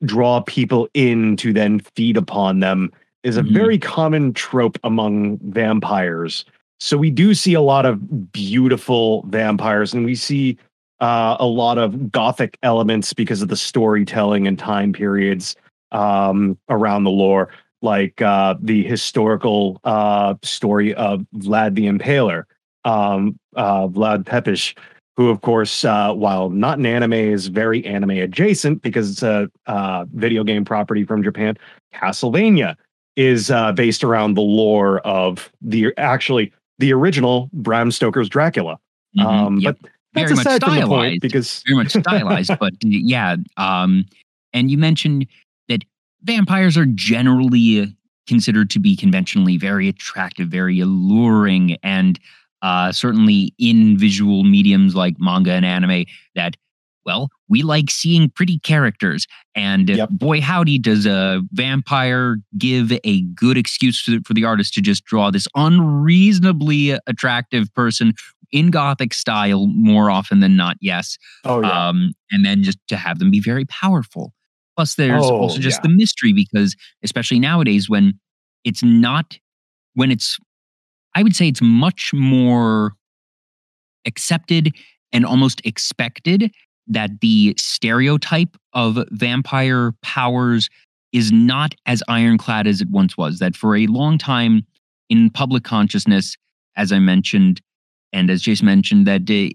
[0.04, 2.91] draw people in to then feed upon them
[3.23, 3.54] is a Mhm.
[3.54, 6.43] very common trope among vampires.
[6.80, 10.58] So we do see a lot of beautiful vampires, and we see
[10.99, 15.56] uh, a lot of gothic elements because of the storytelling and time periods
[15.91, 17.49] um, around the lore,
[17.84, 22.46] like uh, the historical uh, story of Vlad the Impaler,
[22.86, 24.74] um, uh, Vlad Tepes,
[25.15, 29.50] who, of course, uh, while not an anime, is very anime adjacent because it's a
[29.67, 31.56] uh, video game property from Japan.
[31.93, 32.76] Castlevania
[33.15, 38.80] is uh, based around the lore of the actually the original Bram Stoker's Dracula.
[39.15, 39.78] Mhm, Um, yep.
[39.82, 44.06] But very that's much the point stylized because very much stylized but yeah um
[44.54, 45.26] and you mentioned
[46.23, 47.95] vampires are generally
[48.27, 52.19] considered to be conventionally very attractive very alluring and
[52.62, 56.05] uh certainly in visual mediums like manga and anime
[56.36, 56.55] that
[57.05, 60.09] well we like seeing pretty characters and Yep.
[60.12, 65.29] boy howdy does a vampire give a good excuse for the artist to just draw
[65.31, 68.13] this unreasonably attractive person
[68.53, 72.95] in gothic style more often than not yes oh yeah, um, and then just to
[72.95, 74.31] have them be very powerful.
[74.75, 75.89] Plus, there's Oh, also just yeah.
[75.89, 78.19] the mystery because, especially nowadays, when
[78.63, 79.38] it's not,
[79.93, 80.38] when it's,
[81.15, 82.93] I would say it's much more
[84.05, 84.73] accepted
[85.12, 86.51] and almost expected
[86.88, 90.69] that the stereotype of vampire powers
[91.13, 93.39] is not as ironclad as it once was.
[93.39, 94.65] That for a long time
[95.09, 96.36] in public consciousness,
[96.75, 97.62] as I mentioned,
[98.12, 99.53] and as Jason mentioned, that uh,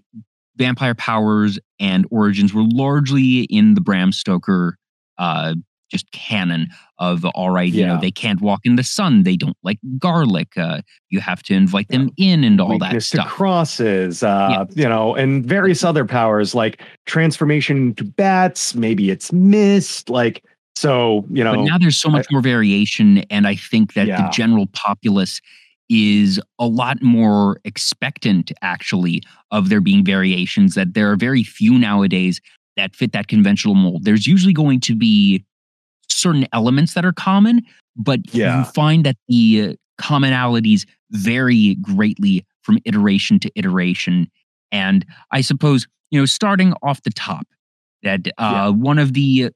[0.55, 4.77] vampire powers and origins were largely in the Bram Stoker
[5.19, 5.53] uh,
[5.91, 6.67] just canon
[6.99, 10.55] of all right, you know, they can't walk in the sun, they don't like garlic,
[10.57, 14.87] uh, you have to invite them in and all that weakness to crosses, uh, you
[14.87, 18.75] know, and various other powers like transformation to bats.
[18.75, 20.43] Maybe it's mist, like
[20.75, 21.25] so.
[21.31, 24.67] You know, but now there's so much more variation, and I think that the general
[24.67, 25.41] populace
[25.89, 30.75] is a lot more expectant, actually, of there being variations.
[30.75, 32.39] That there are very few nowadays
[32.79, 34.05] that fit that conventional mold.
[34.05, 35.43] There's usually going to be
[36.09, 37.61] certain elements that are common,
[37.95, 38.59] but Yeah.
[38.59, 44.29] you find that the commonalities vary greatly from iteration to iteration.
[44.71, 47.45] And I suppose, you know, starting off the top,
[48.03, 48.67] that uh, Yeah.
[48.69, 49.49] one of the,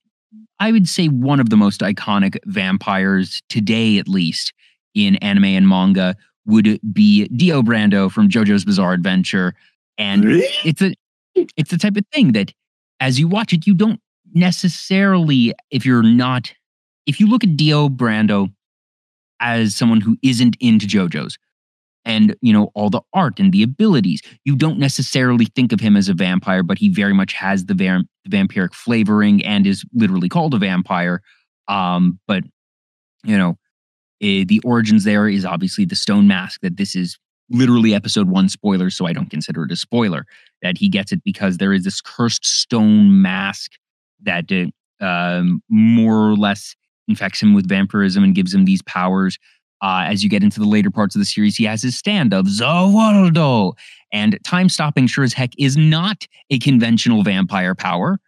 [0.59, 4.53] I would say, one of the most iconic vampires today, at least
[4.93, 9.55] in anime and manga, would be Dio Brando from JoJo's Bizarre Adventure.
[9.97, 10.25] And
[10.65, 10.93] it's a
[11.35, 12.51] it's the type of thing that
[13.03, 13.99] as you watch it, you don't
[14.33, 16.53] necessarily, if you're not,
[17.05, 18.47] if you look at Dio Brando
[19.41, 21.37] as someone who isn't into JoJo's
[22.05, 25.97] and you know all the art and the abilities, you don't necessarily think of him
[25.97, 30.29] as a vampire, but he very much has the, vam- vampiric flavoring and is literally
[30.29, 31.21] called a vampire.
[31.67, 32.45] Um, but
[33.25, 33.57] you know,
[34.21, 37.17] eh, the origins there is obviously the stone mask that this is
[37.49, 40.25] literally episode one spoiler, so I don't consider it a spoiler
[40.61, 43.71] that he gets it because there is this cursed stone mask
[44.23, 46.75] that uh, um, more or less
[47.07, 49.37] infects him with vampirism and gives him these powers.
[49.81, 52.33] Uh, as you get into the later parts of the series, he has his stand
[52.33, 53.73] of Za Warudo.
[54.13, 58.19] And time stopping, sure as heck, is not a conventional vampire power,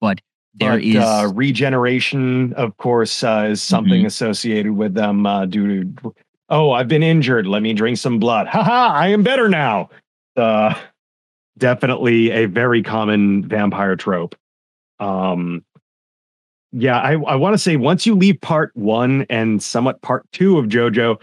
[0.00, 0.22] but
[0.54, 4.06] there but, is uh, regeneration, of course, uh, is something Mhm.
[4.06, 6.14] associated with them uh, due to,
[6.52, 7.46] oh, I've been injured.
[7.46, 8.46] Let me drink some blood.
[8.46, 9.88] Haha, I am better now.
[10.36, 10.74] Uh,
[11.58, 14.36] definitely a very common vampire trope.
[15.00, 15.64] Um,
[16.72, 20.58] yeah, I, I want to say once you leave part one and somewhat part two
[20.58, 21.20] of JoJo,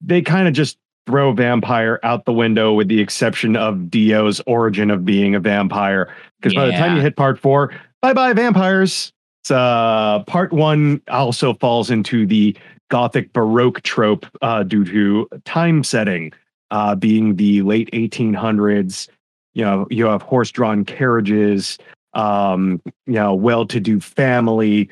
[0.00, 4.90] they kind of just throw vampire out the window with the exception of Dio's origin
[4.90, 6.12] of being a vampire.
[6.40, 9.12] Because by the time you hit part four, bye bye vampires.
[9.42, 12.56] It's, uh, part one also falls into the
[12.90, 16.32] Gothic Baroque trope uh, due to time setting,
[16.70, 19.08] uh, being the late 1800s.
[19.54, 21.78] You know, you have horse drawn carriages,
[22.14, 24.90] um, you know, well to do family.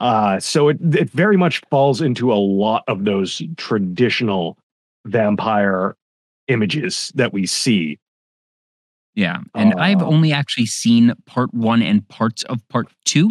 [0.00, 4.58] Uh, so it, it very much falls into a lot of those traditional
[5.06, 5.96] vampire
[6.48, 7.98] images that we see.
[9.14, 9.38] Yeah.
[9.54, 13.30] And I've Uh, only actually seen part one and parts of part two.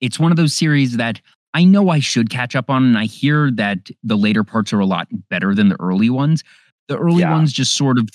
[0.00, 1.20] It's one of those series that
[1.56, 4.78] I know I should catch up on, and I hear that the later parts are
[4.80, 6.44] a lot better than the early ones.
[6.88, 7.32] The early Yeah.
[7.32, 8.08] ones just sort of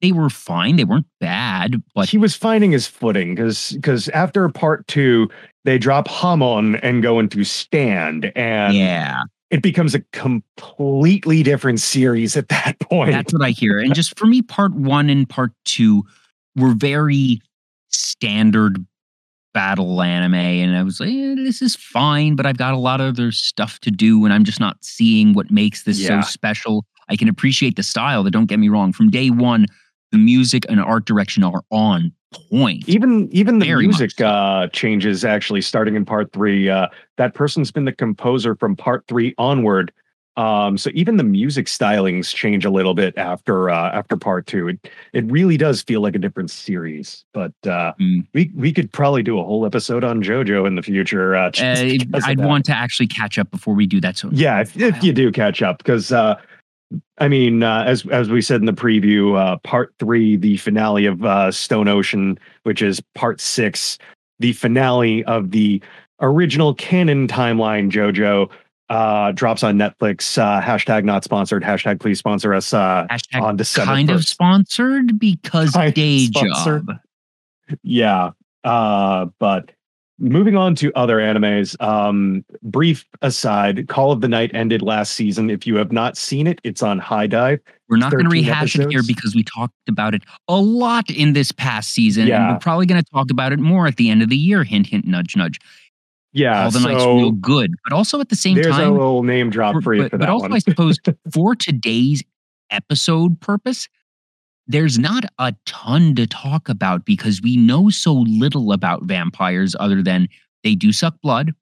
[0.00, 0.76] they were fine.
[0.76, 5.28] They weren't bad, but he was finding his footing because because after part two,
[5.64, 12.36] they drop Hamon and go into Stand, and yeah, it becomes a completely different series
[12.36, 13.10] at that point.
[13.12, 13.78] that's what I hear.
[13.78, 16.04] And just for me, part one and part two
[16.56, 17.40] were very
[17.90, 18.84] standard
[19.58, 20.34] battle anime.
[20.34, 23.32] And I was like, eh, this is fine, but I've got a lot of other
[23.32, 26.20] stuff to do, and I'm just not seeing what makes this Yeah.
[26.22, 26.84] so special.
[27.08, 28.92] I can appreciate the style, that don't get me wrong.
[28.92, 29.66] From day one,
[30.12, 32.12] the music and art direction are on
[32.50, 32.88] point.
[32.88, 34.26] even even the Very music so.
[34.28, 39.02] uh changes actually starting in part three uh that person's been the composer from part
[39.08, 39.90] three onward
[40.38, 44.68] um so even the music stylings change a little bit after uh after part two
[44.68, 48.26] it it really does feel like a different series but uh Mm.
[48.32, 51.82] we we could probably do a whole episode on jojo in the future uh, just
[52.14, 54.16] Uh, I'd want to actually catch up before we do that.
[54.16, 56.36] So yeah if, if you do catch up because uh
[57.18, 61.04] i mean uh, as as we said in the preview uh part three the finale
[61.06, 63.98] of uh stone ocean which is part six
[64.38, 65.82] the finale of the
[66.20, 68.48] original canon timeline jojo
[68.90, 73.56] uh drops on netflix uh hashtag not sponsored hashtag please sponsor us uh hashtag on
[73.56, 76.86] december kind of sponsored because Kind day sponsored.
[76.86, 76.96] job.
[77.82, 78.30] yeah
[78.64, 79.70] uh but
[80.20, 85.48] moving on to other animes um brief aside call of the night ended last season
[85.50, 88.76] if you have not seen it it's on HIDIVE We're not going to 13 rehash
[88.78, 92.22] it here because we talked about it a lot in this past season.
[92.22, 92.52] And Yeah.
[92.52, 94.64] we're probably going to talk about it more at the end of the year.
[94.64, 95.58] Hint, hint, nudge, nudge.
[96.32, 97.72] Yeah All the Night's real good.
[97.84, 100.10] But also at the same time, there's a little name drop for- for you but,
[100.10, 100.98] for but that also, one I suppose,
[101.32, 102.22] for today's
[102.70, 103.88] episode purpose,
[104.66, 110.02] there's not a ton to talk about because we know so little about vampires other
[110.02, 110.28] than
[110.62, 111.52] they do suck blood,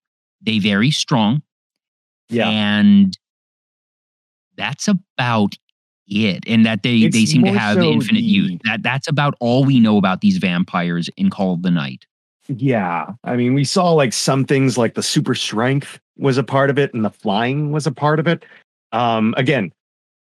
[0.43, 1.43] they very strong,
[2.29, 3.17] yeah and
[4.57, 5.55] that's about
[6.09, 6.45] it.
[6.47, 8.61] And that they they seem to have so infinite youth.
[8.65, 12.07] That that's about all we know about these vampires in Call of the Night.
[12.49, 16.71] Yeah i mean we saw like some things like the super strength was a part
[16.71, 18.45] of it and the flying was a part of it
[18.93, 19.73] um again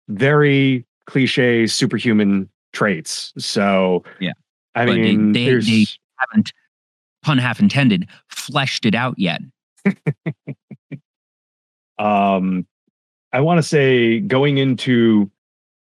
[0.08, 4.34] very cliche superhuman traits so Yeah.
[4.76, 5.86] i But mean they- there's they-
[6.32, 6.52] Haven't
[7.24, 9.42] pun half intended fleshed it out yet.
[11.98, 12.66] um
[13.34, 15.30] i want to say going into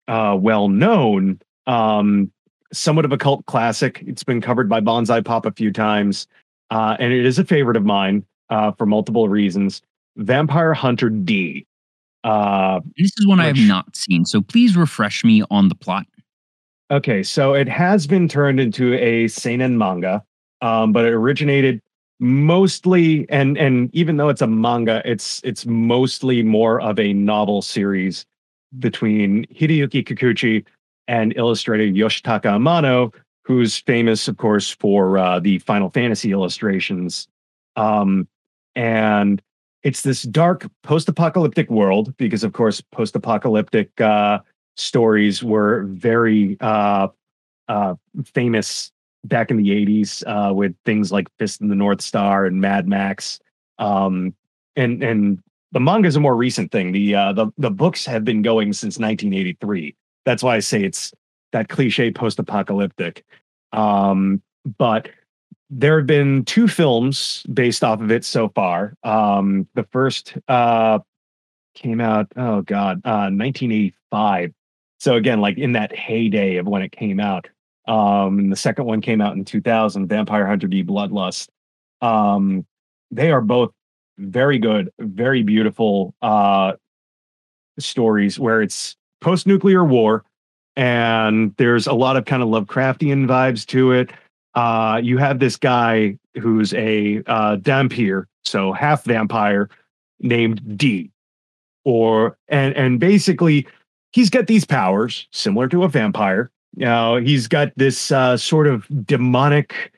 [0.08, 2.30] uh well known um
[2.72, 6.26] somewhat of a cult classic it's been covered by bonsai pop a few times
[6.70, 9.82] uh and it is a favorite of mine uh for multiple reasons
[10.16, 11.66] vampire hunter d
[12.24, 16.06] uh This is one I have not seen, so please refresh me on the plot.
[16.90, 20.24] Okay, so it has been turned into a seinen manga,
[20.60, 21.80] um, but it originated
[22.18, 27.62] mostly, and and even though it's a manga, it's it's mostly more of a novel
[27.62, 28.26] series
[28.78, 30.64] between Hideyuki Kikuchi
[31.08, 37.28] and illustrator Yoshitaka Amano, who's famous, of course, for uh, the Final Fantasy illustrations.
[37.76, 38.26] Um,
[38.74, 39.40] and
[39.82, 44.40] it's this dark post-apocalyptic world because, of course, post-apocalyptic uh,
[44.76, 47.08] stories were very uh,
[47.68, 47.94] uh,
[48.34, 48.90] famous
[49.24, 52.88] back in the 80s uh, with things like Fist in the North Star and Mad
[52.88, 53.40] Max.
[53.78, 54.34] Um,
[54.76, 55.42] and and
[55.72, 56.92] the manga is a more recent thing.
[56.92, 59.94] The uh, the the books have been going since 1983.
[60.26, 61.14] That's why I say it's
[61.52, 63.24] that cliche post-apocalyptic.
[63.72, 64.42] Um,
[64.76, 65.08] but
[65.70, 68.94] there have been two films based off of it so far.
[69.02, 70.98] Um, the first uh,
[71.74, 72.26] came out.
[72.36, 74.52] Oh God, uh, 1985.
[74.98, 77.48] So again, like in that heyday of when it came out.
[77.88, 81.48] Um, and the second one came out in 2000, Vampire Hunter D Bloodlust.
[82.00, 82.66] Um,
[83.10, 83.70] they are both
[84.18, 86.72] very good, very beautiful uh,
[87.78, 90.24] stories where it's post nuclear war
[90.76, 94.10] and there's a lot of kind of Lovecraftian vibes to it.
[94.54, 99.68] Uh, you have this guy who's a uh, dhampir, so half vampire,
[100.20, 101.10] named D,
[101.84, 103.66] or and and basically
[104.12, 106.50] he's got these powers similar to a vampire.
[106.74, 109.92] Now he's got this uh, sort of demonic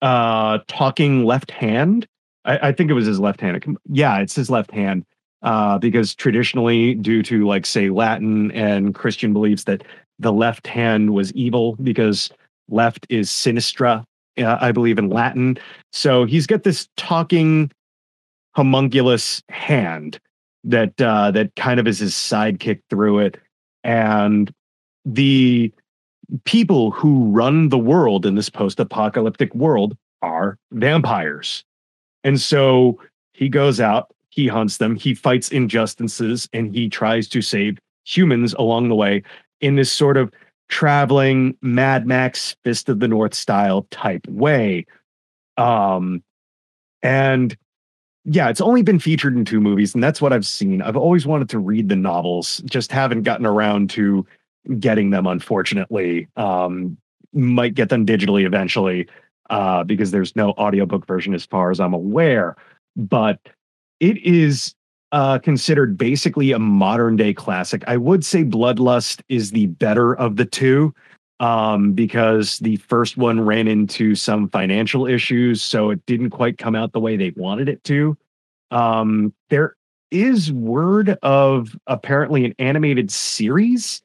[0.00, 2.06] uh, talking left hand.
[2.44, 3.78] I, I think it was his left hand.
[3.88, 5.04] Yeah, it's his left hand.
[5.42, 9.82] Uh, because traditionally, due to like say Latin and Christian beliefs, that
[10.20, 12.30] the left hand was evil because
[12.68, 14.04] left is sinistra,
[14.38, 15.58] uh, I believe in Latin.
[15.90, 17.72] So he's got this talking
[18.54, 20.20] homunculus hand
[20.62, 23.36] that uh, that kind of is his sidekick through it,
[23.82, 24.52] and
[25.04, 25.72] the
[26.44, 31.64] people who run the world in this post-apocalyptic world are vampires,
[32.22, 33.00] and so
[33.32, 38.54] he goes out, he hunts them, he fights injustices, and he tries to save humans
[38.54, 39.22] along the way
[39.60, 40.32] in this sort of
[40.68, 44.86] traveling Mad Max Fist of the North style type way.
[45.58, 46.22] Um,
[47.02, 47.54] and
[48.24, 50.80] yeah, it's only been featured in two movies, and that's what I've seen.
[50.80, 54.26] I've always wanted to read the novels, just haven't gotten around to
[54.78, 56.26] getting them, unfortunately.
[56.36, 56.96] Um,
[57.34, 59.08] might get them digitally eventually,
[59.50, 62.56] uh, because there's no audiobook version as far as I'm aware.
[62.96, 63.38] But
[64.02, 64.74] it is
[65.12, 67.84] uh, considered basically a modern day classic.
[67.86, 70.92] I would say Bloodlust is the better of the two
[71.38, 76.74] um, because the first one ran into some financial issues, so it didn't quite come
[76.74, 78.18] out the way they wanted it to.
[78.72, 79.76] Um, there
[80.10, 84.02] is word of apparently an animated series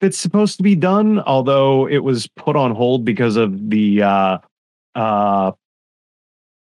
[0.00, 4.38] that's supposed to be done, although it was put on hold because of the uh,
[4.94, 5.50] uh,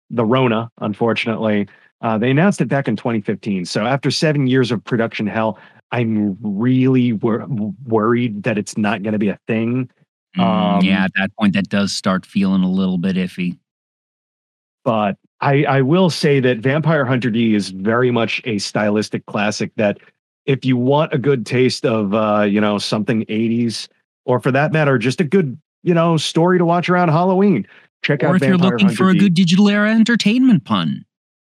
[0.10, 1.68] the Rona, unfortunately.
[2.04, 3.66] Uh, they announced it back in 2015.
[3.66, 5.58] So after seven years of production hell,
[5.92, 7.48] I'm really wor-
[7.86, 9.90] worried that it's not going to be a thing.
[10.38, 13.58] Mm, um, yeah, at that point, that does start feeling a little bit iffy.
[14.84, 19.72] But I, I will say that Vampire Hunter D is very much a stylistic classic.
[19.78, 20.00] That
[20.46, 23.88] if you want a good taste of uh, you know something 80s,
[24.26, 27.66] or for that matter, just a good you know story to watch around Halloween,
[28.04, 28.32] check or out.
[28.32, 29.20] Or if Vampire you're looking Hunter for a D.
[29.20, 31.06] good digital era entertainment pun.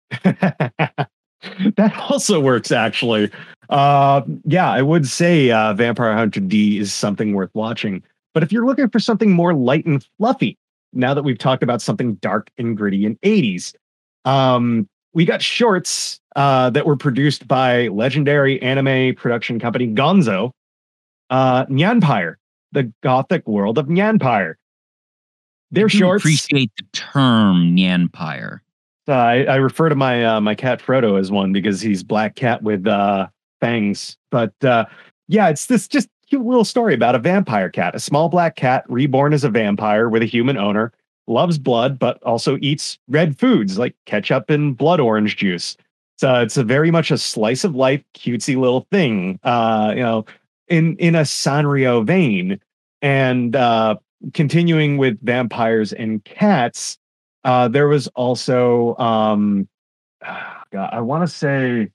[0.24, 3.32] that also works actually.
[3.70, 8.04] Uh, yeah, I would say uh, Vampire Hunter D is something worth watching.
[8.34, 10.58] But if you're looking for something more light and fluffy,
[10.94, 13.74] now that we've talked about something dark and gritty in 80s,
[14.26, 20.52] um, we got shorts uh, that were produced by legendary anime production company Gonzo,
[21.30, 22.36] uh, Nyanpire,
[22.74, 24.56] the gothic world of Nyanpire.
[25.72, 26.24] Their shorts.
[26.24, 28.60] Appreciate the term Nyanpire.
[29.08, 32.36] Uh, I, I, refer to my uh, my cat Frodo as one because he's black
[32.36, 33.28] cat with uh,
[33.62, 34.18] fangs.
[34.32, 34.86] But uh,
[35.28, 38.84] yeah, it's this just cute little story about a vampire cat, a small black cat
[38.90, 40.92] reborn as a vampire with a human owner,
[41.28, 45.78] loves blood but also eats red foods like ketchup and blood orange juice.
[46.18, 49.40] So it's a very much a slice of life, cutesy little thing.
[49.44, 50.26] Uh, you know,
[50.68, 52.60] in in a Sanrio vein,
[53.02, 53.98] and uh,
[54.34, 56.98] continuing with vampires and cats
[57.46, 59.70] uh, there was also um,
[60.72, 61.92] God, I want to say,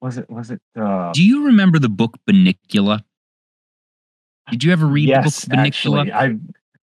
[0.00, 0.60] was it was it?
[0.78, 3.02] Uh, Do you remember the book Bunnicula?
[4.50, 5.58] Did you ever read yes, the book?
[5.58, 6.36] Actually, I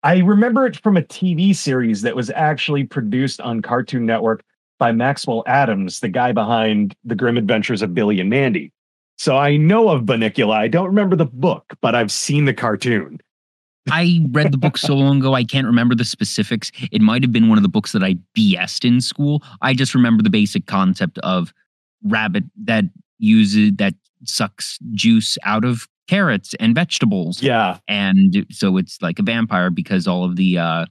[0.02, 4.42] I remember it from a TV series that was actually produced on Cartoon Network
[4.78, 8.72] by Maxwell Atoms, the guy behind the Grim Adventures of Billy and Mandy.
[9.18, 10.54] So I know of Bunnicula.
[10.54, 13.20] I don't remember the book, but I've seen the cartoon.
[13.90, 16.70] I read the book so long ago, I can't remember the specifics.
[16.92, 19.42] It might have been one of the books that I BS'd in school.
[19.62, 21.52] I just remember the basic concept of
[22.04, 22.84] rabbit that
[23.18, 27.42] uses that sucks juice out of carrots and vegetables.
[27.42, 27.78] Yeah.
[27.88, 30.86] And so it's like a vampire because all of the uh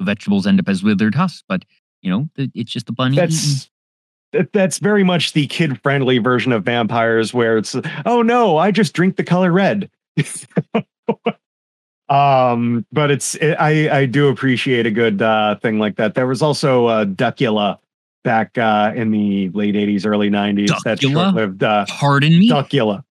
[0.00, 1.64] vegetables end up as withered husks, but
[2.02, 3.16] you know, it's just a bunny.
[3.16, 3.70] That's
[4.52, 7.74] that's very much the kid friendly version of vampires where it's
[8.04, 9.90] oh no, I just drink the color red.
[12.08, 16.14] Um, but it's it, I I do appreciate a good uh, thing like that.
[16.14, 17.78] There was also uh, Duckula
[18.24, 20.68] back uh, in the late '80s, early '90s.
[20.68, 20.82] Duckula?
[20.84, 21.62] That short-lived.
[21.62, 22.50] Uh, Pardon me.
[22.50, 23.04] Duckula.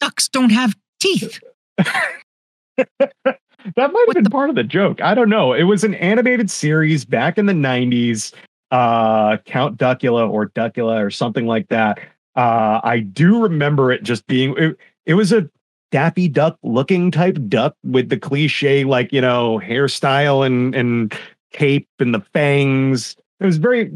[0.00, 1.40] Ducks don't have teeth.
[1.76, 5.00] that might have what been the- part of the joke.
[5.00, 5.52] I don't know.
[5.52, 8.32] It was an animated series back in the '90s.
[8.70, 11.98] Uh, Count Duckula or Duckula or something like that.
[12.34, 14.76] Uh, I do remember it just being it,
[15.06, 15.48] it was a
[15.90, 21.14] Daffy Duck looking type duck with the cliche like you know hairstyle and and
[21.52, 23.16] cape and the fangs.
[23.40, 23.92] It was very.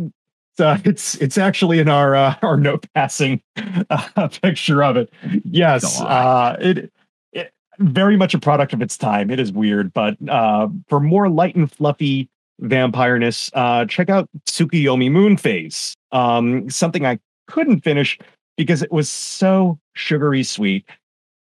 [0.59, 3.41] Uh, it's it's actually in our uh, our note passing
[3.89, 5.11] uh, picture of it.
[5.45, 6.93] Yes, uh, it,
[7.33, 9.31] it very much a product of its time.
[9.31, 12.29] It is weird, but uh, for more light and fluffy
[12.61, 15.95] vampireness, uh, check out Tsukuyomi Moon Phase.
[16.13, 18.19] Um, something I couldn't finish
[18.57, 20.85] because it was so sugary sweet.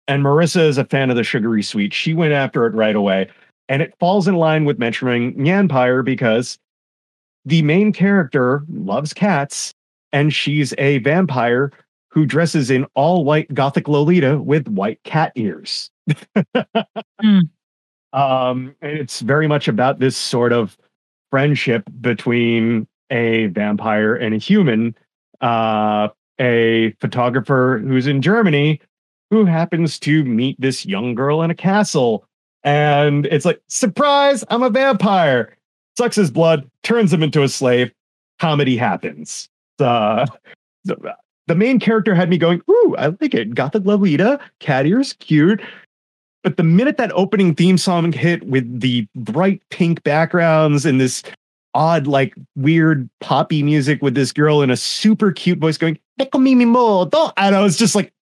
[0.09, 1.93] And Marissa is a fan of the sugary sweet.
[1.93, 3.29] She went after it right away.
[3.69, 6.57] And it falls in line with mentioning Nyanpire because
[7.45, 9.71] the main character loves cats
[10.11, 11.71] and she's a vampire
[12.07, 15.91] who dresses in all white gothic Lolita with white cat ears.
[17.21, 17.41] mm.
[18.11, 20.75] um, and it's very much about this sort of
[21.29, 24.95] friendship between a vampire and a human.
[25.39, 26.07] Uh,
[26.39, 28.81] a photographer who's in Germany
[29.29, 32.25] who happens to meet this young girl in a castle.
[32.63, 35.55] And it's like, surprise, I'm a vampire.
[35.97, 37.91] Sucks his blood, turns him into a slave.
[38.39, 39.49] Comedy happens.
[39.79, 40.25] Uh,
[40.85, 41.15] the,
[41.47, 43.53] the main character had me going, Ooh, I like it.
[43.53, 45.61] Gothic Lolita, cat ears, cute.
[46.43, 51.21] But the minute that opening theme song hit with the bright pink backgrounds and this
[51.73, 55.99] odd, like weird poppy music with this girl in a super cute voice going,
[57.37, 58.13] and I was just like,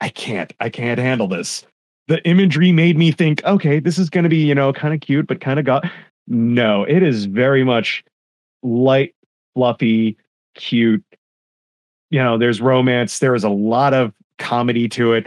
[0.00, 1.64] I can't, I can't handle this.
[2.08, 5.00] The imagery made me think, okay, this is going to be, you know, kind of
[5.00, 5.84] cute, but kind of got.
[6.26, 8.04] No, it is very much
[8.62, 9.14] light,
[9.54, 10.16] fluffy,
[10.54, 11.04] cute.
[12.10, 13.18] You know, there's romance.
[13.18, 15.26] There is a lot of comedy to it.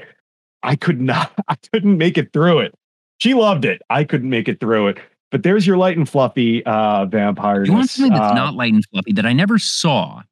[0.64, 2.74] I could not, I couldn't make it through it.
[3.20, 3.82] She loved it.
[3.89, 4.97] I couldn't make it through it.
[5.32, 7.64] But there's your light and fluffy uh, vampire.
[7.64, 10.24] You want something that's uh, not light and fluffy that I never saw,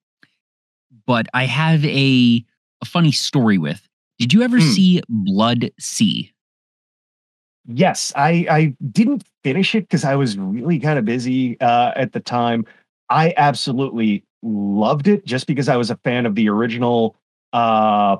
[1.05, 2.43] but I have a
[2.81, 3.88] a funny story with.
[4.19, 4.69] Did you ever hmm.
[4.69, 6.33] see Blood-C?
[7.71, 12.13] Yes, I I didn't finish it because I was really kind of busy uh, at
[12.13, 12.65] the time.
[13.09, 17.15] I absolutely loved it just because I was a fan of the original
[17.53, 18.17] uh,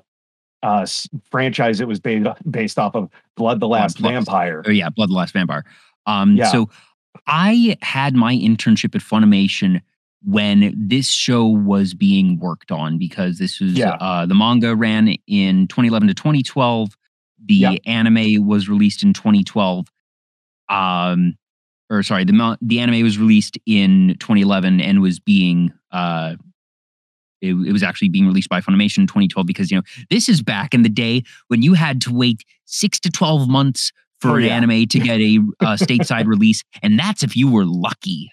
[0.61, 0.85] uh,
[1.31, 1.81] franchise.
[1.81, 4.63] It was based based off of Blood the Last Blood, Vampire.
[4.67, 5.65] Oh yeah, Blood the Last Vampire.
[6.05, 6.51] Um, yeah.
[6.51, 6.69] So
[7.25, 9.81] I had my internship at Funimation
[10.24, 13.91] when this show was being worked on because this was yeah.
[14.01, 16.97] uh, the manga ran in 2011 to 2012.
[17.45, 17.76] The yeah.
[17.86, 19.88] anime was released in 2012.
[20.67, 21.36] Um,
[21.89, 26.36] or sorry, the the anime was released in 2011 and was being uh,
[27.41, 30.41] it, it, was actually being released by Funimation in 2012 because you know this is
[30.41, 34.36] back in the day when you had to wait six to 12 months for oh,
[34.36, 34.55] an yeah.
[34.55, 38.30] anime to get a uh, stateside release, and that's if you were lucky.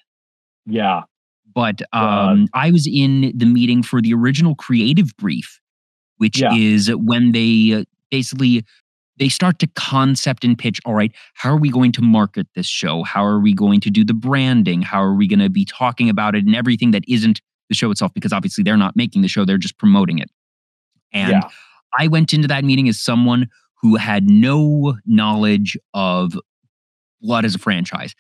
[0.66, 1.03] Yeah.
[1.57, 5.59] But um, I was in the meeting for the original creative brief,
[6.18, 6.54] which yeah.
[6.54, 8.64] is when they uh, basically
[9.18, 12.66] they start to concept and pitch all right how are we going to market this
[12.66, 15.64] show how are we going to do the branding how are we going to be
[15.64, 17.40] talking about it and everything that isn't
[17.70, 20.30] the show itself because obviously they're not making the show they're just promoting it
[21.14, 21.40] and yeah.
[21.98, 23.48] i went into that meeting as someone
[23.80, 26.36] who had no knowledge of
[27.20, 28.14] Blood as a franchise.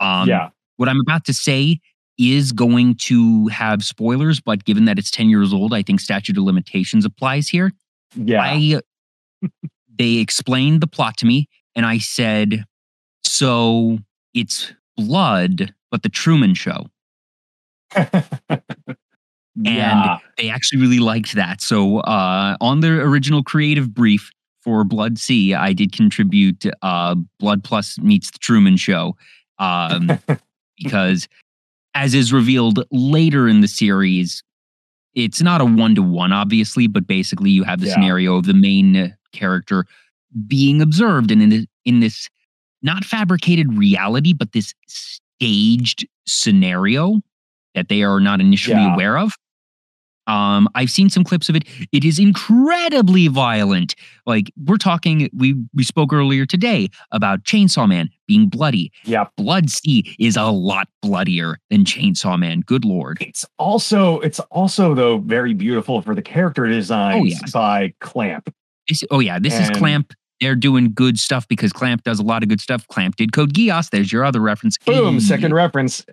[0.00, 0.50] Um, yeah.
[0.76, 1.80] What I'm about to say
[2.18, 6.36] is going to have spoilers, but given that it's 10 years old, I think statute
[6.36, 7.72] of limitations applies here.
[8.14, 8.42] Yeah.
[8.42, 8.80] I,
[9.98, 12.64] they explained the plot to me, and I said,
[13.24, 13.98] So
[14.34, 16.86] it's blood, but the Truman Show.
[17.94, 21.60] and they actually really liked that.
[21.60, 24.30] So uh, on the original creative brief,
[24.62, 29.16] for Blood-C, I did contribute uh, Blood Plus meets the Truman Show
[29.58, 30.18] um,
[30.82, 31.28] because,
[31.94, 34.42] as is revealed later in the series,
[35.14, 37.94] it's not a one to one, obviously, but basically you have the yeah.
[37.94, 39.84] scenario of the main character
[40.46, 42.28] being observed and in in this
[42.82, 47.20] not fabricated reality, but this staged scenario
[47.74, 48.94] that they are not initially yeah.
[48.94, 49.32] aware of.
[50.26, 51.64] Um, I've seen some clips of it.
[51.92, 53.94] It is incredibly violent.
[54.26, 58.92] Like we're talking, we we spoke earlier today about Chainsaw Man being bloody.
[59.04, 62.60] Yeah, Blood-C is a lot bloodier than Chainsaw Man.
[62.60, 63.18] Good lord.
[63.20, 67.52] It's also it's also though very beautiful for the character designs oh, yes.
[67.52, 68.52] by Clamp.
[68.88, 70.12] This, oh yeah, this and, is Clamp.
[70.40, 72.86] They're doing good stuff because Clamp does a lot of good stuff.
[72.88, 73.90] Clamp did Code Geass.
[73.90, 74.76] There's your other reference.
[74.78, 76.04] Boom, second reference.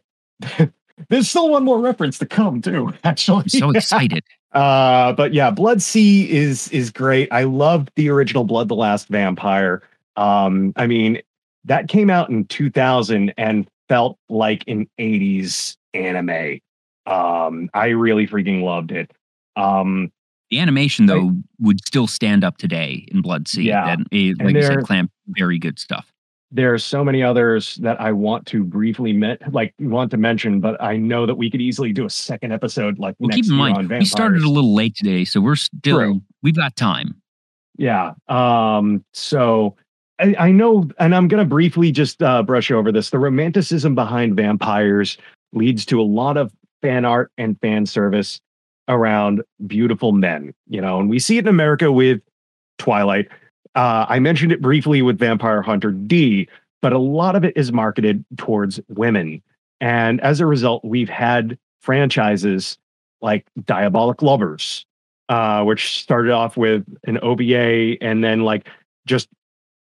[1.08, 3.44] There's still one more reference to come too, actually.
[3.44, 4.24] I'm so excited.
[4.52, 7.30] uh, but yeah, Blood-C is is great.
[7.32, 9.82] I loved the original Blood the Last Vampire.
[10.18, 11.22] Um, I mean,
[11.66, 16.60] that came out in 2000 and felt like an 80s anime.
[17.06, 19.12] Um, I really freaking loved it.
[19.56, 20.12] Um,
[20.52, 23.64] The animation though would still stand up today in Blood-C.
[23.64, 23.96] Yeah.
[24.12, 26.12] Eh, like you said, Clamp, very good stuff.
[26.52, 30.60] There are so many others that I want to briefly met, like want to mention,
[30.60, 33.52] but I know that we could easily do a second episode like Well, next keep
[33.52, 36.22] in mind, we started a little late today, so we're still True.
[36.42, 37.22] we've got time.
[37.78, 38.14] Yeah.
[38.28, 39.76] Um, so
[40.20, 43.12] I, I know, and I'm going to briefly just uh, brush over this.
[43.12, 45.18] The romanticism behind vampires
[45.54, 48.40] leads to a lot of fan art and fan service
[48.88, 52.22] around beautiful men, you know, and we see it in America with
[52.80, 53.28] Twilight.
[53.76, 56.48] Uh, I mentioned it briefly with Vampire Hunter D,
[56.82, 59.42] but a lot of it is marketed towards women.
[59.82, 62.78] And as a result, we've had franchises
[63.22, 64.86] like Diabolik Lovers,
[65.30, 68.68] uh, which started off with an OVA and then like
[69.06, 69.30] just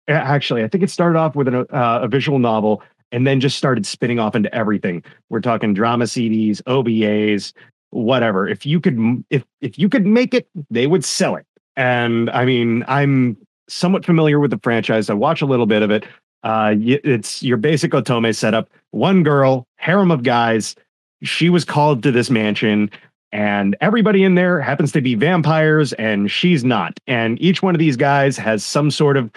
[0.09, 2.83] actually, I think it started off with an, uh, a visual novel
[3.13, 5.05] and then just started spinning off into everything.
[5.31, 7.53] We're talking drama CDs, OVAs,
[7.91, 8.49] whatever.
[8.49, 11.47] If you could, if if you could make it, they would sell it.
[11.77, 13.37] And I mean, I'm
[13.69, 15.11] somewhat familiar with the franchise.
[15.11, 16.05] I watch a little bit of it.
[16.43, 18.69] Uh, it's your basic Otome setup.
[18.91, 20.77] One girl, harem of guys.
[21.23, 22.91] She was called to this mansion
[23.35, 27.81] and everybody in there happens to be vampires and she's not and each one of
[27.81, 29.31] these guys has some sort of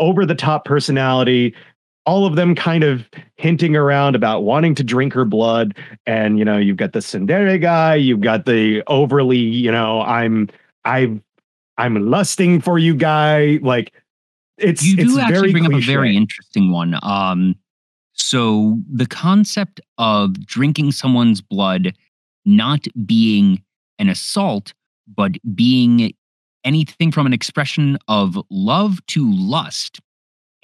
[0.00, 1.54] over the top personality
[2.04, 6.44] all of them kind of hinting around about wanting to drink her blood and you
[6.44, 10.48] know you've got the tsundere guy you've got the overly you know i'm
[10.84, 11.18] i
[11.78, 13.92] i'm lusting for you guy like
[14.58, 16.98] it's You it's actually very bring up a very interesting one.
[17.04, 17.54] Um,
[18.14, 21.94] so the concept of drinking someone's blood
[22.44, 23.62] not being
[24.00, 24.74] an assault,
[25.16, 26.12] but being
[26.64, 30.00] anything from an expression of love to lust.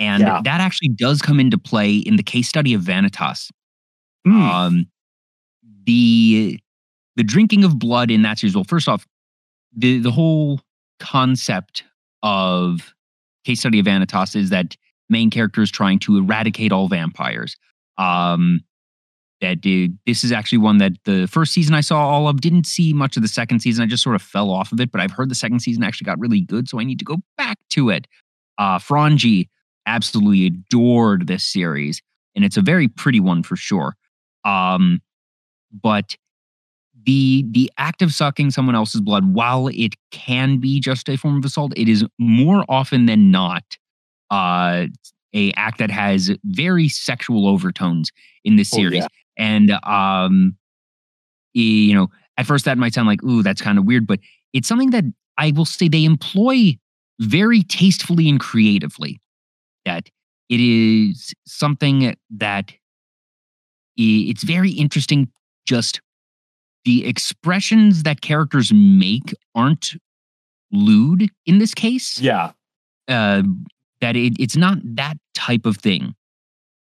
[0.01, 0.41] And Yeah.
[0.43, 3.51] that actually does come into play in the case study of Vanitas.
[4.27, 4.43] Hmm.
[4.43, 4.87] Um,
[5.87, 6.59] the
[7.15, 8.57] the drinking of blood in that series.
[8.57, 9.07] Well, first off,
[9.77, 10.61] the the whole
[11.01, 11.85] concept
[12.23, 12.95] of
[13.45, 14.77] case study of Vanitas is that
[15.09, 17.57] main character is trying to eradicate all vampires.
[17.99, 18.61] Um,
[19.41, 22.41] that did, this is actually one that the first season I saw all of.
[22.41, 23.85] Didn't see much of the second season.
[23.85, 24.91] I just sort of fell off of it.
[24.91, 27.19] But I've heard the second season actually got really good, so I need to go
[27.37, 28.07] back to it.
[28.57, 29.49] Uh, Frangi
[29.87, 32.01] absolutely adored this series,
[32.35, 33.97] and it's a very pretty one for sure.
[34.45, 35.03] Um,
[35.71, 36.17] but
[37.05, 41.37] the the act of sucking someone else's blood, while it can be just a form
[41.37, 43.63] of assault, it is more often than not
[44.31, 44.87] uh,
[45.35, 48.11] a act that has very sexual overtones
[48.45, 49.03] in this Oh, series.
[49.03, 49.09] yeah.
[49.37, 50.57] And um,
[51.53, 54.21] you know, at first that might sound like, ooh, that's kind of weird, but
[54.53, 55.05] it's something that
[55.39, 56.79] I will say they employ
[57.21, 59.21] very tastefully and creatively.
[59.85, 60.09] That
[60.49, 62.73] it is something that
[63.97, 65.31] it's very interesting.
[65.67, 66.01] Just
[66.85, 69.95] the expressions that characters make aren't
[70.71, 72.21] lewd in this case.
[72.21, 72.53] yeah.
[73.07, 73.43] Uh,
[74.01, 76.15] that it, it's not that type of thing,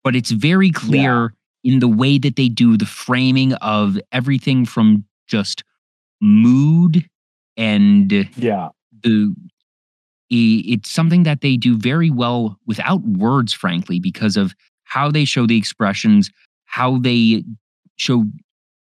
[0.04, 1.32] but it's very clear
[1.64, 5.64] in the way that they do the framing of everything from just
[6.20, 7.08] mood
[7.56, 8.68] and yeah.
[9.02, 9.34] the
[10.30, 15.46] it's something that they do very well without words frankly because of how they show
[15.46, 16.30] the expressions
[16.66, 17.42] how they
[17.96, 18.24] show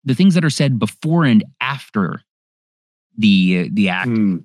[0.03, 2.21] the things that are said before and after
[3.17, 4.37] the the act Hmm.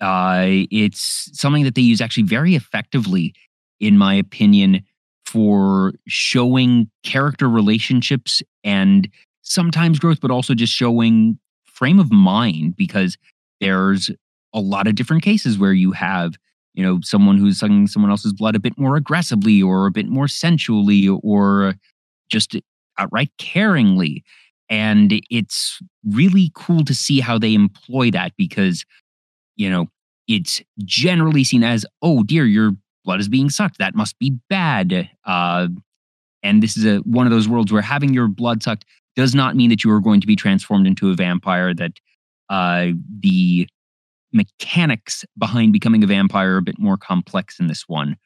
[0.00, 3.34] uh, it's something that they use actually very effectively,
[3.80, 4.82] in my opinion,
[5.24, 9.08] for showing character relationships and
[9.42, 13.16] sometimes growth, but also just showing frame of mind because
[13.60, 14.10] there's
[14.52, 16.34] a lot of different cases where you have,
[16.74, 20.06] you know, someone who's sucking someone else's blood a bit more aggressively or a bit
[20.08, 21.74] more sensually or
[22.28, 22.56] just
[22.98, 24.22] outright caringly.
[24.70, 28.84] And it's really cool to see how they employ that because
[29.56, 29.86] you know,
[30.26, 32.72] it's generally seen as, oh dear, your
[33.04, 33.78] blood is being sucked.
[33.78, 35.10] That must be bad.
[35.24, 35.68] Uh,
[36.42, 38.84] and this is a one of those worlds where having your blood sucked
[39.16, 41.74] does not mean that you are going to be transformed into a vampire.
[41.74, 41.92] That
[42.48, 42.88] uh,
[43.20, 43.68] the
[44.32, 48.16] mechanics behind becoming a vampire are a bit more complex in this one.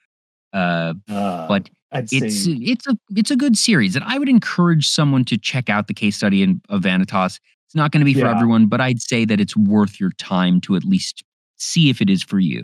[0.52, 4.28] Uh, Uh, but I'd it's say it's a it's a good series, and I would
[4.28, 7.38] encourage someone to check out the case study in, of Vanitas.
[7.66, 8.34] It's not going to be for Yeah.
[8.34, 11.22] everyone, but I'd say that it's worth your time to at least
[11.56, 12.62] see if it is for you.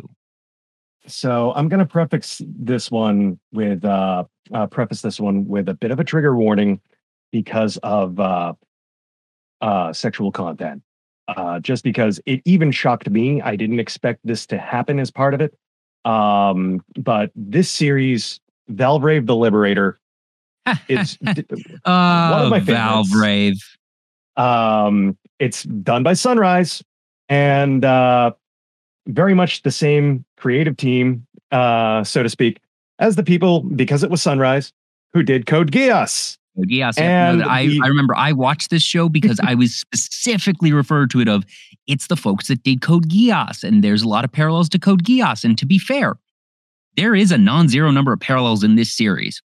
[1.06, 5.74] So I'm going to preface this one with uh, uh, preface this one with a
[5.74, 6.80] bit of a trigger warning
[7.32, 8.54] because of uh,
[9.60, 10.82] uh, sexual content.
[11.26, 15.34] Uh, just because it even shocked me, I didn't expect this to happen as part
[15.34, 15.54] of it.
[16.04, 20.00] Um, but this series, Valvrave the Liberator,
[20.88, 23.10] it's uh, of my favorites.
[23.12, 23.58] Valvrave.
[24.36, 26.82] um, it's done by Sunrise,
[27.28, 28.32] and uh,
[29.06, 32.60] very much the same creative team, uh, so to speak,
[32.98, 34.72] as the people because it was Sunrise
[35.12, 36.38] who did Code Geass.
[36.56, 40.72] Yes, yeah, no, I, the, I remember I watched this show because I was specifically
[40.72, 41.44] referred to it of
[41.88, 45.02] it's the folks that did Code Geass, and there's a lot of parallels to Code
[45.02, 45.44] Geass.
[45.44, 46.16] And to be fair,
[46.96, 49.42] there is a non-zero number of parallels in this series.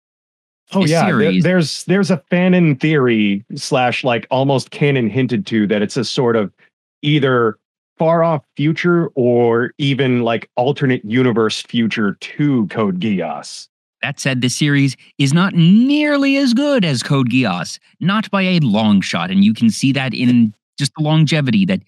[0.71, 5.47] Oh this yeah, series, there, there's there's a fanon theory slash like almost canon hinted
[5.47, 6.53] to that it's a sort of
[7.01, 7.57] either
[7.97, 13.67] far off future or even like alternate universe future to Code Geass.
[14.01, 18.59] That said, this series is not nearly as good as Code Geass, not by a
[18.59, 21.81] long shot, and you can see that in just the longevity that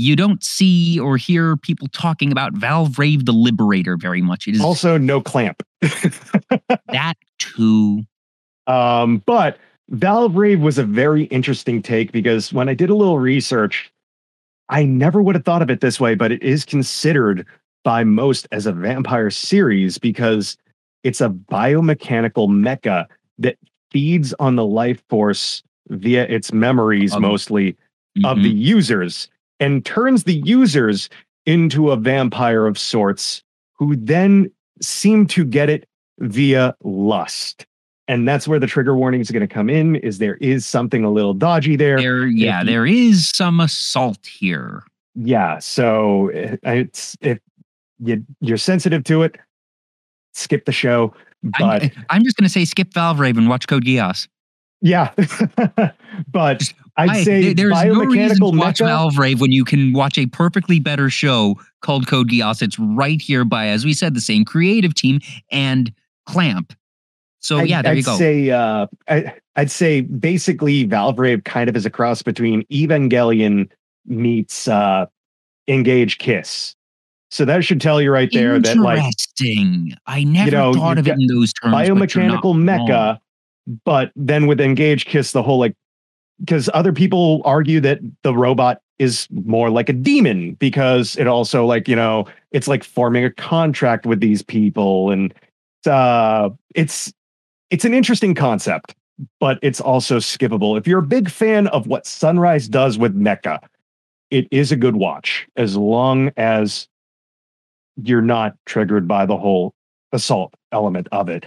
[0.00, 4.48] you don't see or hear people talking about Valvrave the Liberator very much.
[4.48, 5.62] It is also no clamp.
[6.88, 8.02] that too.
[8.66, 9.58] Um, but
[9.92, 13.92] Valvrave was a very interesting take because when I did a little research,
[14.70, 17.44] I never would have thought of it this way, but it is considered
[17.84, 20.56] by most as a vampire series because
[21.04, 23.04] it's a biomechanical mecha
[23.38, 23.58] that
[23.90, 28.24] feeds on the life force via its memories um, mostly mm-hmm.
[28.24, 29.28] of the users
[29.60, 31.08] and turns the users
[31.46, 33.42] into a vampire of sorts
[33.74, 34.50] who then
[34.82, 35.86] seem to get it
[36.18, 37.66] via lust
[38.08, 41.04] and that's where the trigger warning is going to come in is there is something
[41.04, 44.82] a little dodgy there, there yeah if, there is some assault here
[45.14, 47.38] yeah so eh, it's if
[48.00, 49.38] you, you're sensitive to it
[50.32, 51.14] skip the show.
[51.42, 54.28] But I'm, I'm just going to say skip Valve Raven, watch Code Geass.
[54.82, 55.12] Yeah,
[56.28, 60.26] but I'd I, say there's no reason to watch Valve when you can watch a
[60.26, 62.62] perfectly better show called Code Geass.
[62.62, 65.20] It's right here by, as we said, the same creative team
[65.50, 65.92] and
[66.26, 66.74] Clamp.
[67.40, 68.16] So I'd, yeah, there I'd you go.
[68.16, 73.70] Say, uh, I, I'd say basically Valvrave kind of is a cross between Evangelion
[74.06, 75.06] meets uh,
[75.68, 76.74] Engage Kiss.
[77.30, 79.94] So that should tell you right there that like interesting.
[80.06, 81.74] I never you know, thought of it in those terms.
[81.74, 83.18] Biomechanical mecha,
[83.84, 85.74] but then with Engage Kiss, the whole like
[86.40, 91.66] because other people argue that the robot is more like a demon because it also
[91.66, 95.34] like you know it's like forming a contract with these people and
[95.86, 97.12] uh it's
[97.70, 98.94] it's an interesting concept
[99.38, 103.58] but it's also skippable if you're a big fan of what sunrise does with mecha
[104.30, 106.88] it is a good watch as long as
[108.02, 109.74] you're not triggered by the whole
[110.12, 111.44] assault element of it.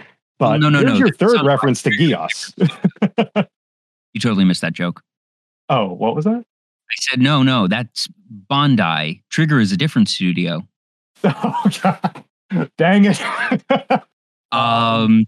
[0.50, 0.98] But no, no, here's no.
[0.98, 2.52] your third reference to Geass.
[4.12, 5.02] you totally missed that joke.
[5.68, 6.44] Oh, what was that?
[6.44, 7.66] I said no, no.
[7.66, 8.08] That's
[8.50, 9.22] Bandai.
[9.30, 10.66] Trigger is a different studio.
[11.26, 12.24] Oh God!
[12.76, 13.18] Dang it!
[14.52, 15.24] um,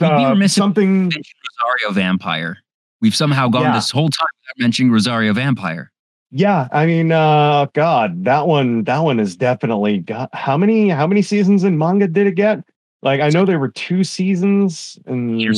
[0.00, 1.04] uh, we were missing something.
[1.04, 2.58] Rosario Vampire.
[3.00, 3.74] We've somehow gone yeah.
[3.74, 5.92] this whole time without mentioning Rosario Vampire.
[6.30, 11.06] Yeah, I mean, uh, God, that one, that one is definitely got how many, how
[11.06, 12.62] many seasons in manga did it get?
[13.02, 15.52] Like, I know there were two seasons, and there,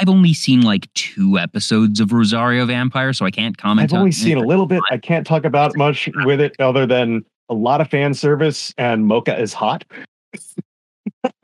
[0.00, 3.92] I've only seen like two episodes of Rosario Vampire, so I can't comment.
[3.92, 4.82] I've only seen a little bit.
[4.90, 9.04] I can't talk about much with it other than a lot of fan service and
[9.04, 9.84] Moka is hot.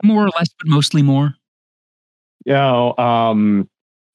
[0.03, 1.33] more or less, but mostly more.
[2.45, 3.69] You know, um,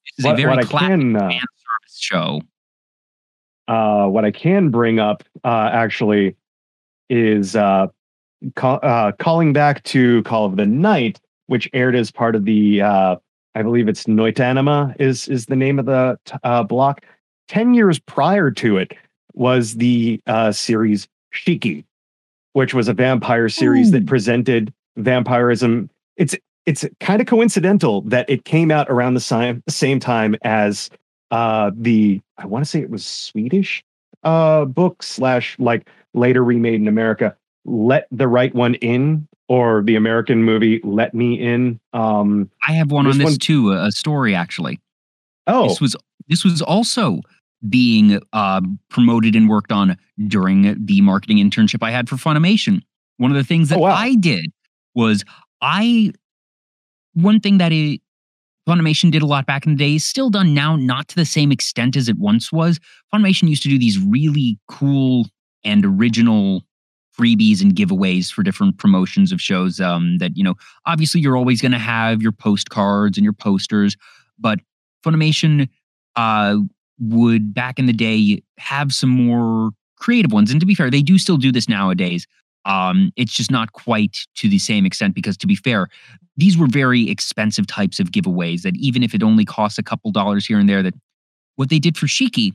[0.05, 2.41] this is what, a very classic can, uh, fan service show
[3.67, 6.35] uh, what I can bring up uh, actually
[7.09, 7.87] is uh,
[8.55, 12.81] call, uh, calling back to Call of the Night, which aired as part of the,
[12.81, 13.15] uh,
[13.55, 17.03] I believe it's Noitamina is is the name of the uh, block.
[17.47, 18.93] Ten years prior to it
[19.33, 21.83] was the uh, series Shiki,
[22.53, 23.91] which was a vampire series Ooh.
[23.91, 25.89] that presented vampirism.
[26.17, 26.35] It's
[26.65, 30.89] it's kind of coincidental that it came out around the same same time as
[31.31, 33.83] uh, the I want to say it was Swedish
[34.23, 37.35] uh, book slash like later remade in America.
[37.67, 41.79] Let the right one in, or the American movie Let Me In.
[41.93, 43.71] Um, I have one on this one, too.
[43.71, 44.79] A story actually.
[45.45, 45.95] Oh, this was
[46.27, 47.21] this was also
[47.67, 49.97] being uh, promoted and worked on
[50.27, 52.81] during the marketing internship I had for Funimation.
[53.17, 53.95] One of the things that oh, wow.
[53.95, 54.51] I did
[54.95, 55.23] was
[55.61, 56.13] I
[57.13, 58.01] one thing that it
[58.67, 61.25] Funimation did a lot back in the day, is still done now, not to the
[61.25, 62.81] same extent as it once was.
[63.13, 65.25] Funimation used to do these really cool
[65.63, 66.63] and original
[67.17, 70.55] freebies and giveaways for different promotions of shows um, that, you know,
[70.85, 73.97] obviously you're always going to have your postcards and your posters,
[74.37, 74.59] but
[75.05, 75.69] Funimation
[76.15, 76.57] uh,
[76.99, 80.51] would back in the day have some more creative ones.
[80.51, 82.27] And to be fair, they do still do this nowadays.
[82.65, 85.87] Um, it's just not quite to the same extent because, to be fair,
[86.35, 90.11] these were very expensive types of giveaways that even if it only costs a couple
[90.11, 90.93] dollars here and there, that
[91.55, 92.51] what they did for Shiki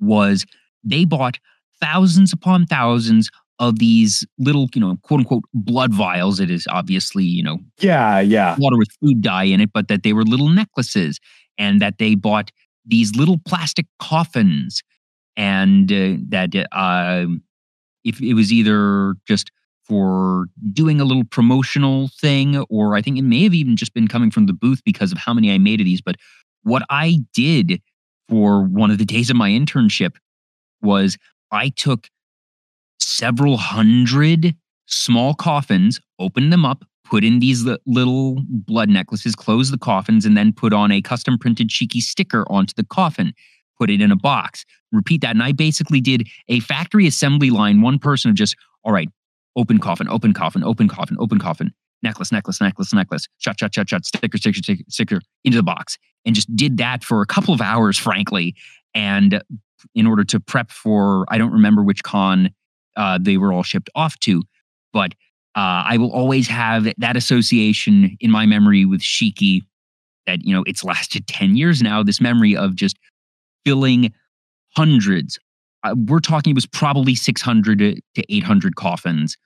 [0.00, 0.44] was
[0.82, 1.38] they bought
[1.80, 3.30] thousands upon thousands
[3.62, 6.40] of these little, you know, quote unquote blood vials.
[6.40, 8.56] It is obviously, you know, Yeah, yeah.
[8.58, 11.20] water with food dye in it, but that they were little necklaces
[11.56, 12.50] and that they bought
[12.84, 14.82] these little plastic coffins
[15.36, 17.26] and uh, that uh,
[18.04, 19.52] if it was either just
[19.84, 24.08] for doing a little promotional thing or I think it may have even just been
[24.08, 26.00] coming from the booth because of how many I made of these.
[26.00, 26.16] But
[26.64, 27.80] what I did
[28.28, 30.16] for one of the days of my internship
[30.80, 31.16] was
[31.52, 32.08] I took
[33.02, 34.54] several hundred
[34.86, 40.36] small coffins, opened them up, put in these little blood necklaces, close the coffins, and
[40.36, 43.34] then put on a custom printed Shiki sticker onto the coffin,
[43.78, 44.64] put it in a box.
[44.92, 45.30] Repeat that.
[45.30, 49.08] And I basically did a factory assembly line, one person of just, all right,
[49.56, 51.72] open coffin, open coffin, open coffin, open coffin,
[52.02, 55.98] necklace, necklace, necklace, necklace, shot, shot, shot, shot, sticker, sticker, sticker, sticker into the box.
[56.24, 58.54] And just did that for a couple of hours, frankly.
[58.94, 59.42] And
[59.94, 62.50] in order to prep for, I don't remember which con
[62.96, 64.42] uh, they were all shipped off to,
[64.92, 65.12] but
[65.54, 69.60] uh, I will always have that association in my memory with Shiki
[70.26, 72.96] that, you know, it's lasted 10 years now, this memory of just
[73.66, 74.12] filling
[74.76, 75.38] hundreds.
[75.84, 79.36] Uh, we're talking it was probably 600 to to 800 coffins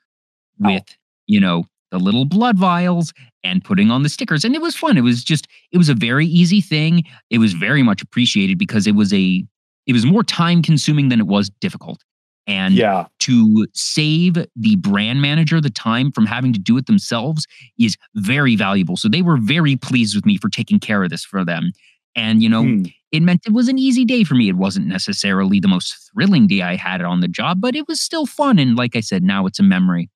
[0.58, 0.74] Wow.
[0.74, 0.84] with,
[1.26, 3.12] you know, the little blood vials
[3.44, 4.44] and putting on the stickers.
[4.44, 4.96] And it was fun.
[4.96, 7.04] It was just, it was a very easy thing.
[7.30, 9.44] It was very much appreciated because it was a,
[9.86, 12.02] it was more time consuming than it was difficult.
[12.46, 13.06] And Yeah.
[13.20, 17.46] to save the brand manager the time from having to do it themselves
[17.78, 18.96] is very valuable.
[18.96, 21.72] So they were very pleased with me for taking care of this for them.
[22.14, 22.84] And, you know, Hmm.
[23.12, 24.48] it meant it was an easy day for me.
[24.48, 28.00] It wasn't necessarily the most thrilling day I had on the job, but it was
[28.00, 28.58] still fun.
[28.58, 30.08] And like I said, now it's a memory.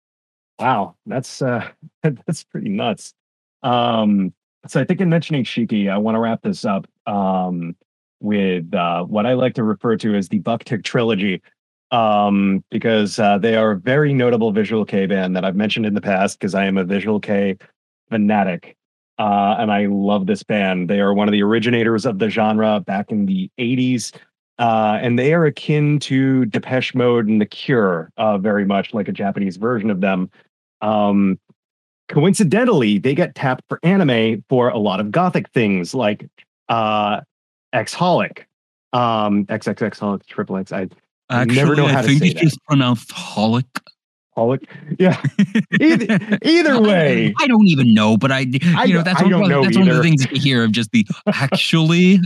[0.60, 1.66] Wow, that's uh
[2.02, 3.12] that's pretty nuts.
[3.62, 4.32] Um
[4.68, 7.74] so I think in mentioning Shiki, I want to wrap this up um
[8.20, 11.42] with uh what I like to refer to as the Buck-Tick trilogy.
[11.92, 15.94] Um because uh they are a very notable visual kei band that I've mentioned in
[15.94, 17.56] the past because I am a visual kei
[18.08, 18.76] fanatic.
[19.18, 20.88] Uh and I love this band.
[20.88, 24.12] They are one of the originators of the genre back in the 80s.
[24.60, 29.08] Uh, and they are akin to Depeche Mode and The Cure, uh, very much like
[29.08, 30.30] a Japanese version of them.
[30.82, 31.40] Um,
[32.10, 36.28] coincidentally, they get tapped for anime for a lot of gothic things like
[36.68, 37.22] uh,
[37.72, 38.44] X-Holic,
[38.92, 40.72] um, XXX Holic, Triple X.
[40.72, 40.88] I
[41.30, 42.56] I never know how to say that.
[42.66, 43.64] pronounced holic.
[44.36, 44.64] Holic,
[44.98, 45.20] yeah.
[45.80, 49.30] Either, either way, I don't even know, but I, you I know, that's, I one,
[49.30, 52.20] don't know that's one of the things you hear of just the actually.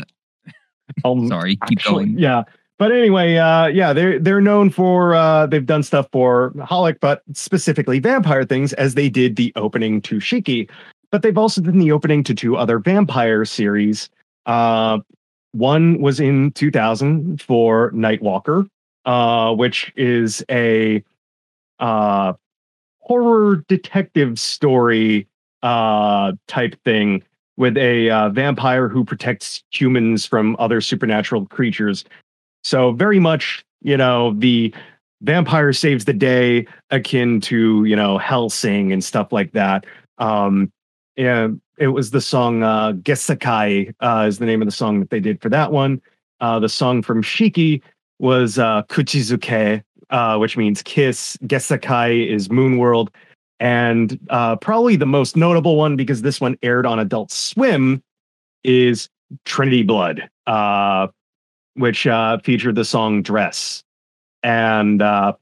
[1.04, 2.18] um, Sorry, keep actually, going.
[2.18, 2.44] Yeah.
[2.76, 7.22] But anyway, uh, yeah, they're they're known for uh, they've done stuff for Holic, but
[7.32, 10.68] specifically vampire things, as they did the opening to Shiki.
[11.12, 14.10] But they've also done the opening to two other vampire series.
[14.46, 14.98] Uh,
[15.52, 18.66] one was in 2000 for Nightwalker,
[19.04, 21.02] uh, which is a
[21.80, 22.32] uh,
[23.00, 25.26] horror detective story
[25.62, 27.22] uh, type thing
[27.56, 32.04] with a uh, vampire who protects humans from other supernatural creatures.
[32.64, 34.74] So very much, you know, the
[35.22, 39.86] vampire saves the day akin to, you know, Hellsing and stuff like that.
[40.18, 40.70] Um
[41.16, 45.10] and it was the song uh Gessekai uh is the name of the song that
[45.10, 46.00] they did for that one.
[46.40, 47.80] Uh the song from Shiki
[48.24, 51.36] was uh Kuchizuke, uh, which means kiss.
[51.46, 53.10] Gessekai is Moon World,
[53.60, 58.02] And uh, probably the most notable one, because this one aired on Adult Swim,
[58.64, 59.08] is
[59.44, 61.08] Trinity Blood, uh,
[61.74, 63.82] which uh, featured the song Dress.
[64.42, 65.34] And uh,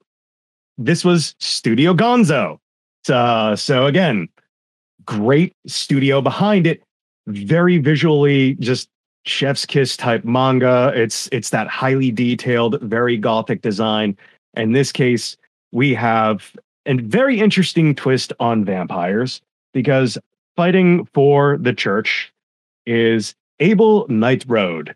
[0.79, 2.59] this was Studio Gonzo.
[3.09, 4.29] Uh, so, again,
[5.05, 6.83] great studio behind it.
[7.27, 8.89] Very visually, just
[9.25, 10.93] chef's kiss type manga.
[10.95, 14.17] It's it's that highly detailed, very gothic design.
[14.55, 15.37] In this case,
[15.73, 16.53] we have
[16.87, 19.41] a very interesting twist on vampires
[19.73, 20.19] because
[20.57, 22.33] fighting for the church
[22.87, 24.95] is Abel Nightroad.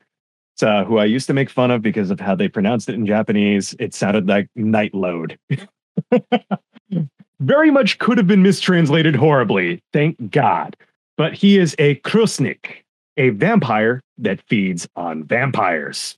[0.62, 3.04] Uh, who I used to make fun of because of how they pronounced it in
[3.04, 3.74] Japanese.
[3.78, 5.38] It sounded like night load.
[7.40, 10.74] Very much could have been mistranslated horribly, thank God.
[11.18, 12.76] But he is a Krusnik,
[13.16, 16.16] a vampire that feeds on vampires.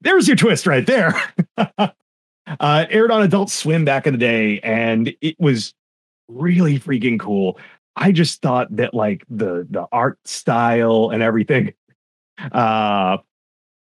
[0.00, 1.14] There's your twist right there.
[1.56, 1.88] uh,
[2.60, 5.74] aired on Adult Swim back in the day, and it was
[6.28, 7.58] really freaking cool.
[7.96, 11.72] I just thought that like the the art style and everything.
[12.50, 13.18] Uh,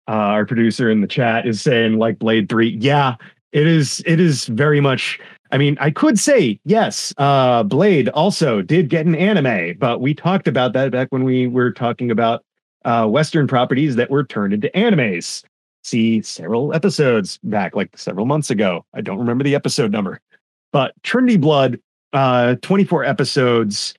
[0.07, 2.77] uh, our producer in the chat is saying like Blade Three.
[2.79, 3.15] Yeah,
[3.51, 4.03] it is.
[4.05, 5.19] It is very much.
[5.51, 7.13] I mean, I could say yes.
[7.17, 11.47] Uh, Blade also did get an anime, but we talked about that back when we
[11.47, 12.43] were talking about
[12.85, 15.43] uh, Western properties that were turned into animes.
[15.83, 18.85] see several episodes back, like several months ago.
[18.93, 20.19] I don't remember the episode number,
[20.71, 21.79] but Trinity Blood,
[22.13, 23.93] uh, 24 episodes,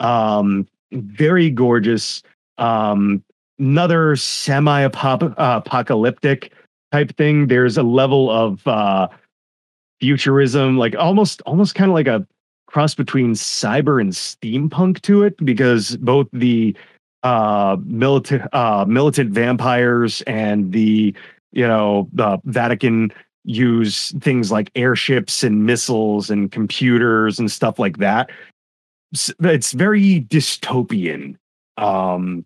[0.00, 2.22] um, very gorgeous.
[2.58, 3.22] Um,
[3.58, 6.52] another semi apocalyptic
[6.92, 7.46] type thing.
[7.48, 9.08] There's a level of uh,
[10.00, 12.26] futurism, like almost almost kind of like a
[12.66, 16.76] cross between cyber and steampunk to it, because both the
[17.22, 21.14] uh, militant uh, militant vampires and the
[21.52, 23.12] you know the Vatican
[23.44, 28.30] use things like airships and missiles and computers and stuff like that.
[29.40, 31.36] It's very dystopian.
[31.76, 32.44] Um,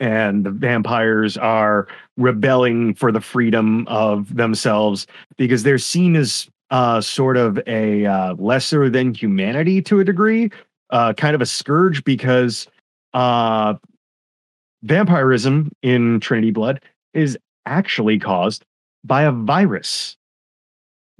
[0.00, 5.06] and the vampires are rebelling for the freedom of themselves
[5.36, 10.50] because they're seen as uh, sort of a uh, lesser than humanity to a degree,
[10.90, 12.66] uh, kind of a scourge because
[13.12, 13.74] uh,
[14.82, 16.80] vampirism in Trinity Blood
[17.12, 18.64] is actually caused
[19.04, 20.16] by a virus,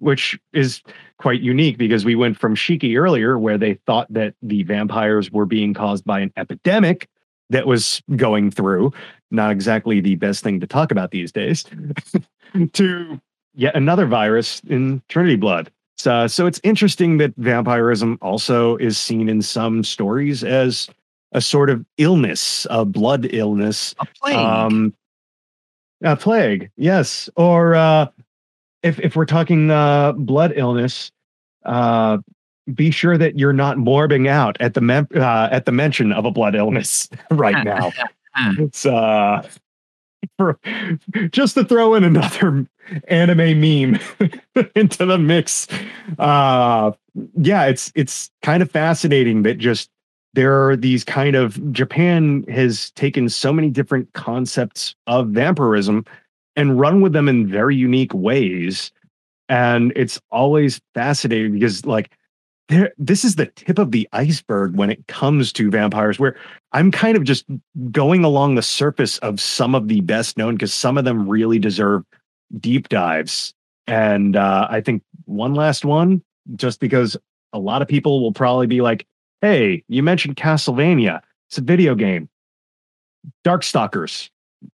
[0.00, 0.82] which is
[1.18, 5.46] quite unique because we went from Shiki earlier, where they thought that the vampires were
[5.46, 7.08] being caused by an epidemic
[7.50, 8.92] that was going through,
[9.30, 11.64] not exactly the best thing to talk about these days,
[12.72, 13.20] to
[13.54, 15.70] yet another virus in Trinity Blood.
[15.96, 20.88] So, so it's interesting that vampirism also is seen in some stories as
[21.32, 24.36] a sort of illness, a blood illness, a plague.
[24.36, 24.94] Um,
[26.02, 27.28] a plague, yes.
[27.36, 28.06] Or uh,
[28.82, 31.10] if if we're talking uh, blood illness,
[31.64, 32.18] uh,
[32.72, 36.24] be sure that you're not morbing out at the mem- uh, at the mention of
[36.24, 37.92] a blood illness right now.
[38.58, 39.46] it's uh,
[40.38, 40.58] for
[41.30, 42.66] just to throw in another
[43.08, 44.00] anime meme
[44.74, 45.66] into the mix.
[46.18, 46.92] Uh,
[47.36, 49.90] yeah, it's it's kind of fascinating that just
[50.34, 56.04] there are these kind of Japan has taken so many different concepts of vampirism
[56.56, 58.92] and run with them in very unique ways.
[59.48, 62.10] And it's always fascinating because, like,
[62.68, 66.36] there, this is the tip of the iceberg when it comes to vampires, where
[66.72, 67.44] I'm kind of just
[67.90, 71.58] going along the surface of some of the best known because some of them really
[71.58, 72.04] deserve
[72.58, 73.52] deep dives.
[73.86, 76.22] And uh, I think one last one,
[76.56, 77.16] just because
[77.52, 79.06] a lot of people will probably be like,
[79.42, 81.20] Hey, you mentioned Castlevania.
[81.50, 82.30] It's a video game.
[83.46, 84.30] Darkstalkers.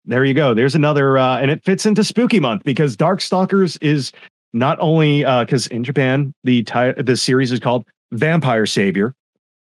[0.06, 0.54] There you go.
[0.54, 4.12] There's another, uh, and it fits into Spooky Month because Darkstalkers is
[4.54, 9.14] not only because uh, in Japan the ty- the series is called Vampire Savior,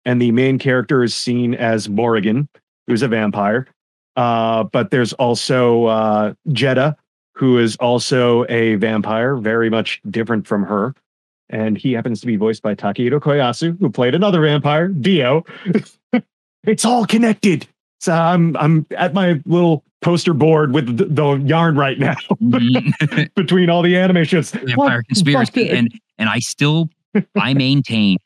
[0.06, 2.50] and the main character is seen as Morrigan,
[2.88, 3.68] who's a vampire.
[4.16, 6.34] Uh, but there's also uh,
[7.36, 10.94] who is also a vampire, very much different from her
[11.54, 15.46] and he happens to be voiced by Takehito Koyasu, who played another vampire, Dio.
[16.64, 17.68] it's all connected.
[18.02, 23.24] So I'm I'm at my little poster board with the, the yarn right now mm-hmm.
[23.36, 24.52] between all the animations.
[24.52, 25.08] Vampire what?
[25.08, 26.90] conspiracy, and and I still
[27.36, 28.18] I maintain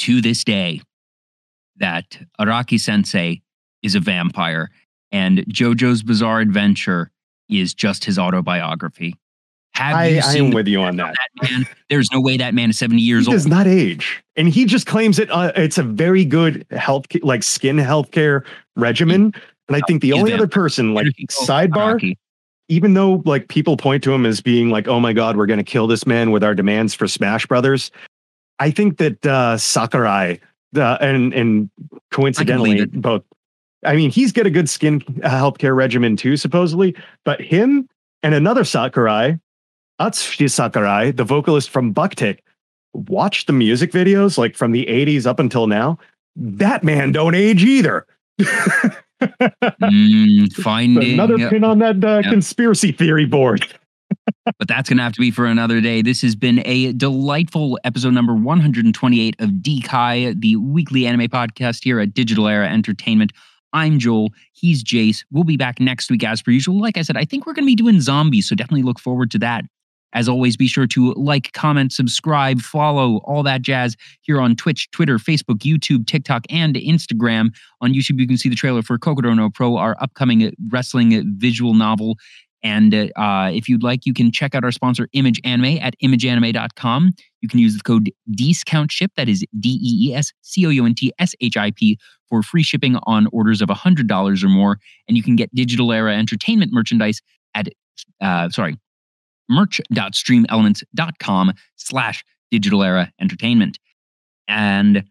[0.00, 0.80] to this day
[1.76, 3.42] that Araki Sensei
[3.82, 4.70] is a vampire,
[5.10, 7.10] and JoJo's Bizarre Adventure
[7.48, 9.16] is just his autobiography.
[9.74, 11.14] Have I, I am with you on that.
[11.14, 11.50] that.
[11.50, 11.66] man?
[11.90, 13.32] There's no way that man is 70 years old.
[13.32, 13.42] he old.
[13.42, 15.28] Does not age, and he just claims it.
[15.30, 18.44] Uh, it's a very good health, like skin healthcare
[18.76, 19.34] regimen.
[19.68, 22.16] And I think the only other person, like sidebar,
[22.68, 25.58] even though like people point to him as being like, "Oh my God, we're going
[25.58, 27.90] to kill this man with our demands for Smash Brothers,"
[28.58, 30.38] I think that uh, Sakurai
[30.76, 31.70] uh, and and
[32.10, 33.22] coincidentally both.
[33.84, 36.94] I mean, he's got a good skin uh, healthcare regimen too, supposedly.
[37.24, 37.88] But him
[38.22, 39.38] and another Sakurai
[40.00, 42.42] Atsushi Sakurai, the vocalist from Buck-Tick,
[42.92, 45.98] watch the music videos like from the 80s up until now.
[46.36, 48.06] That man don't age either.
[49.40, 52.32] mm, finding another pin on that uh, yep.
[52.32, 53.66] conspiracy theory board.
[54.58, 56.02] but that's going to have to be for another day.
[56.02, 62.00] This has been a delightful episode number 128 of Dekai, the weekly anime podcast here
[62.00, 63.32] at Digital Era Entertainment.
[63.72, 64.30] I'm Joel.
[64.52, 65.24] He's Jace.
[65.32, 66.80] We'll be back next week as per usual.
[66.80, 69.30] Like I said, I think we're going to be doing zombies, so definitely look forward
[69.32, 69.64] to that.
[70.14, 74.90] As always, be sure to like, comment, subscribe, follow, all that jazz here on Twitch,
[74.92, 77.54] Twitter, Facebook, YouTube, TikTok, and Instagram.
[77.80, 82.16] On YouTube, you can see the trailer for Kokoro Pro, our upcoming wrestling visual novel.
[82.64, 87.12] And uh, if you'd like, you can check out our sponsor, Image Anime, at imageanime.com.
[87.42, 90.86] You can use the code DEESCOUNTSHIP, that is D E E S C O U
[90.86, 94.78] N T S H I P, for free shipping on orders of $100 or more.
[95.06, 97.20] And you can get Digital Era Entertainment merchandise
[97.54, 97.68] at,
[98.22, 98.78] uh, sorry,
[99.48, 103.78] merch.streamelements.com slash digital era entertainment.
[104.48, 105.04] And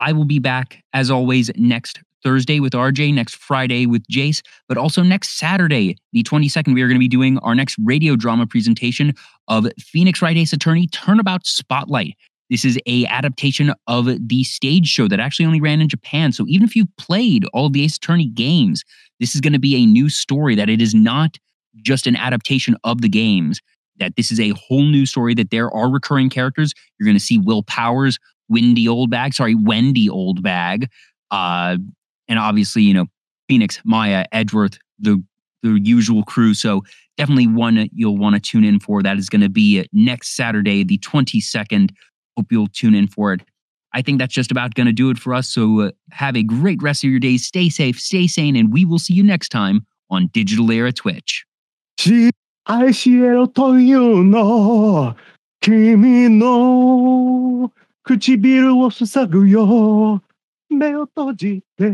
[0.00, 4.78] I will be back as always next Thursday with RJ, next Friday with Jace, but
[4.78, 8.46] also next Saturday, the 22nd, we are going to be doing our next radio drama
[8.46, 9.14] presentation
[9.48, 12.14] of Phoenix Wright Ace Attorney Turnabout Spotlight.
[12.50, 16.32] This is a adaptation of the stage show that actually only ran in Japan.
[16.32, 18.82] So even if you played all the Ace Attorney games,
[19.20, 21.38] this is going to be a new story that it is not
[21.76, 23.60] just an adaptation of the games,
[24.02, 26.74] that this is a whole new story, that there are recurring characters.
[26.98, 30.88] You're going to see Will Powers, Windy Oldbag, sorry, Wendy Oldbag,
[31.30, 31.76] uh,
[32.28, 33.06] and obviously, you know,
[33.48, 35.22] Phoenix, Maya, Edgeworth, the
[35.62, 36.54] the usual crew.
[36.54, 36.82] So
[37.16, 39.00] definitely one you'll want to tune in for.
[39.00, 41.90] That is going to be next Saturday, the 22nd.
[42.36, 43.42] Hope you'll tune in for it.
[43.94, 45.48] I think that's just about going to do it for us.
[45.48, 47.36] So uh, have a great rest of your day.
[47.36, 51.44] Stay safe, stay sane, and we will see you next time on Digital Era Twitch.
[52.64, 55.16] 愛しえろというの。
[55.60, 57.72] 君の
[58.04, 60.22] 唇を塞ぐよ。
[60.70, 61.90] 目を閉じて。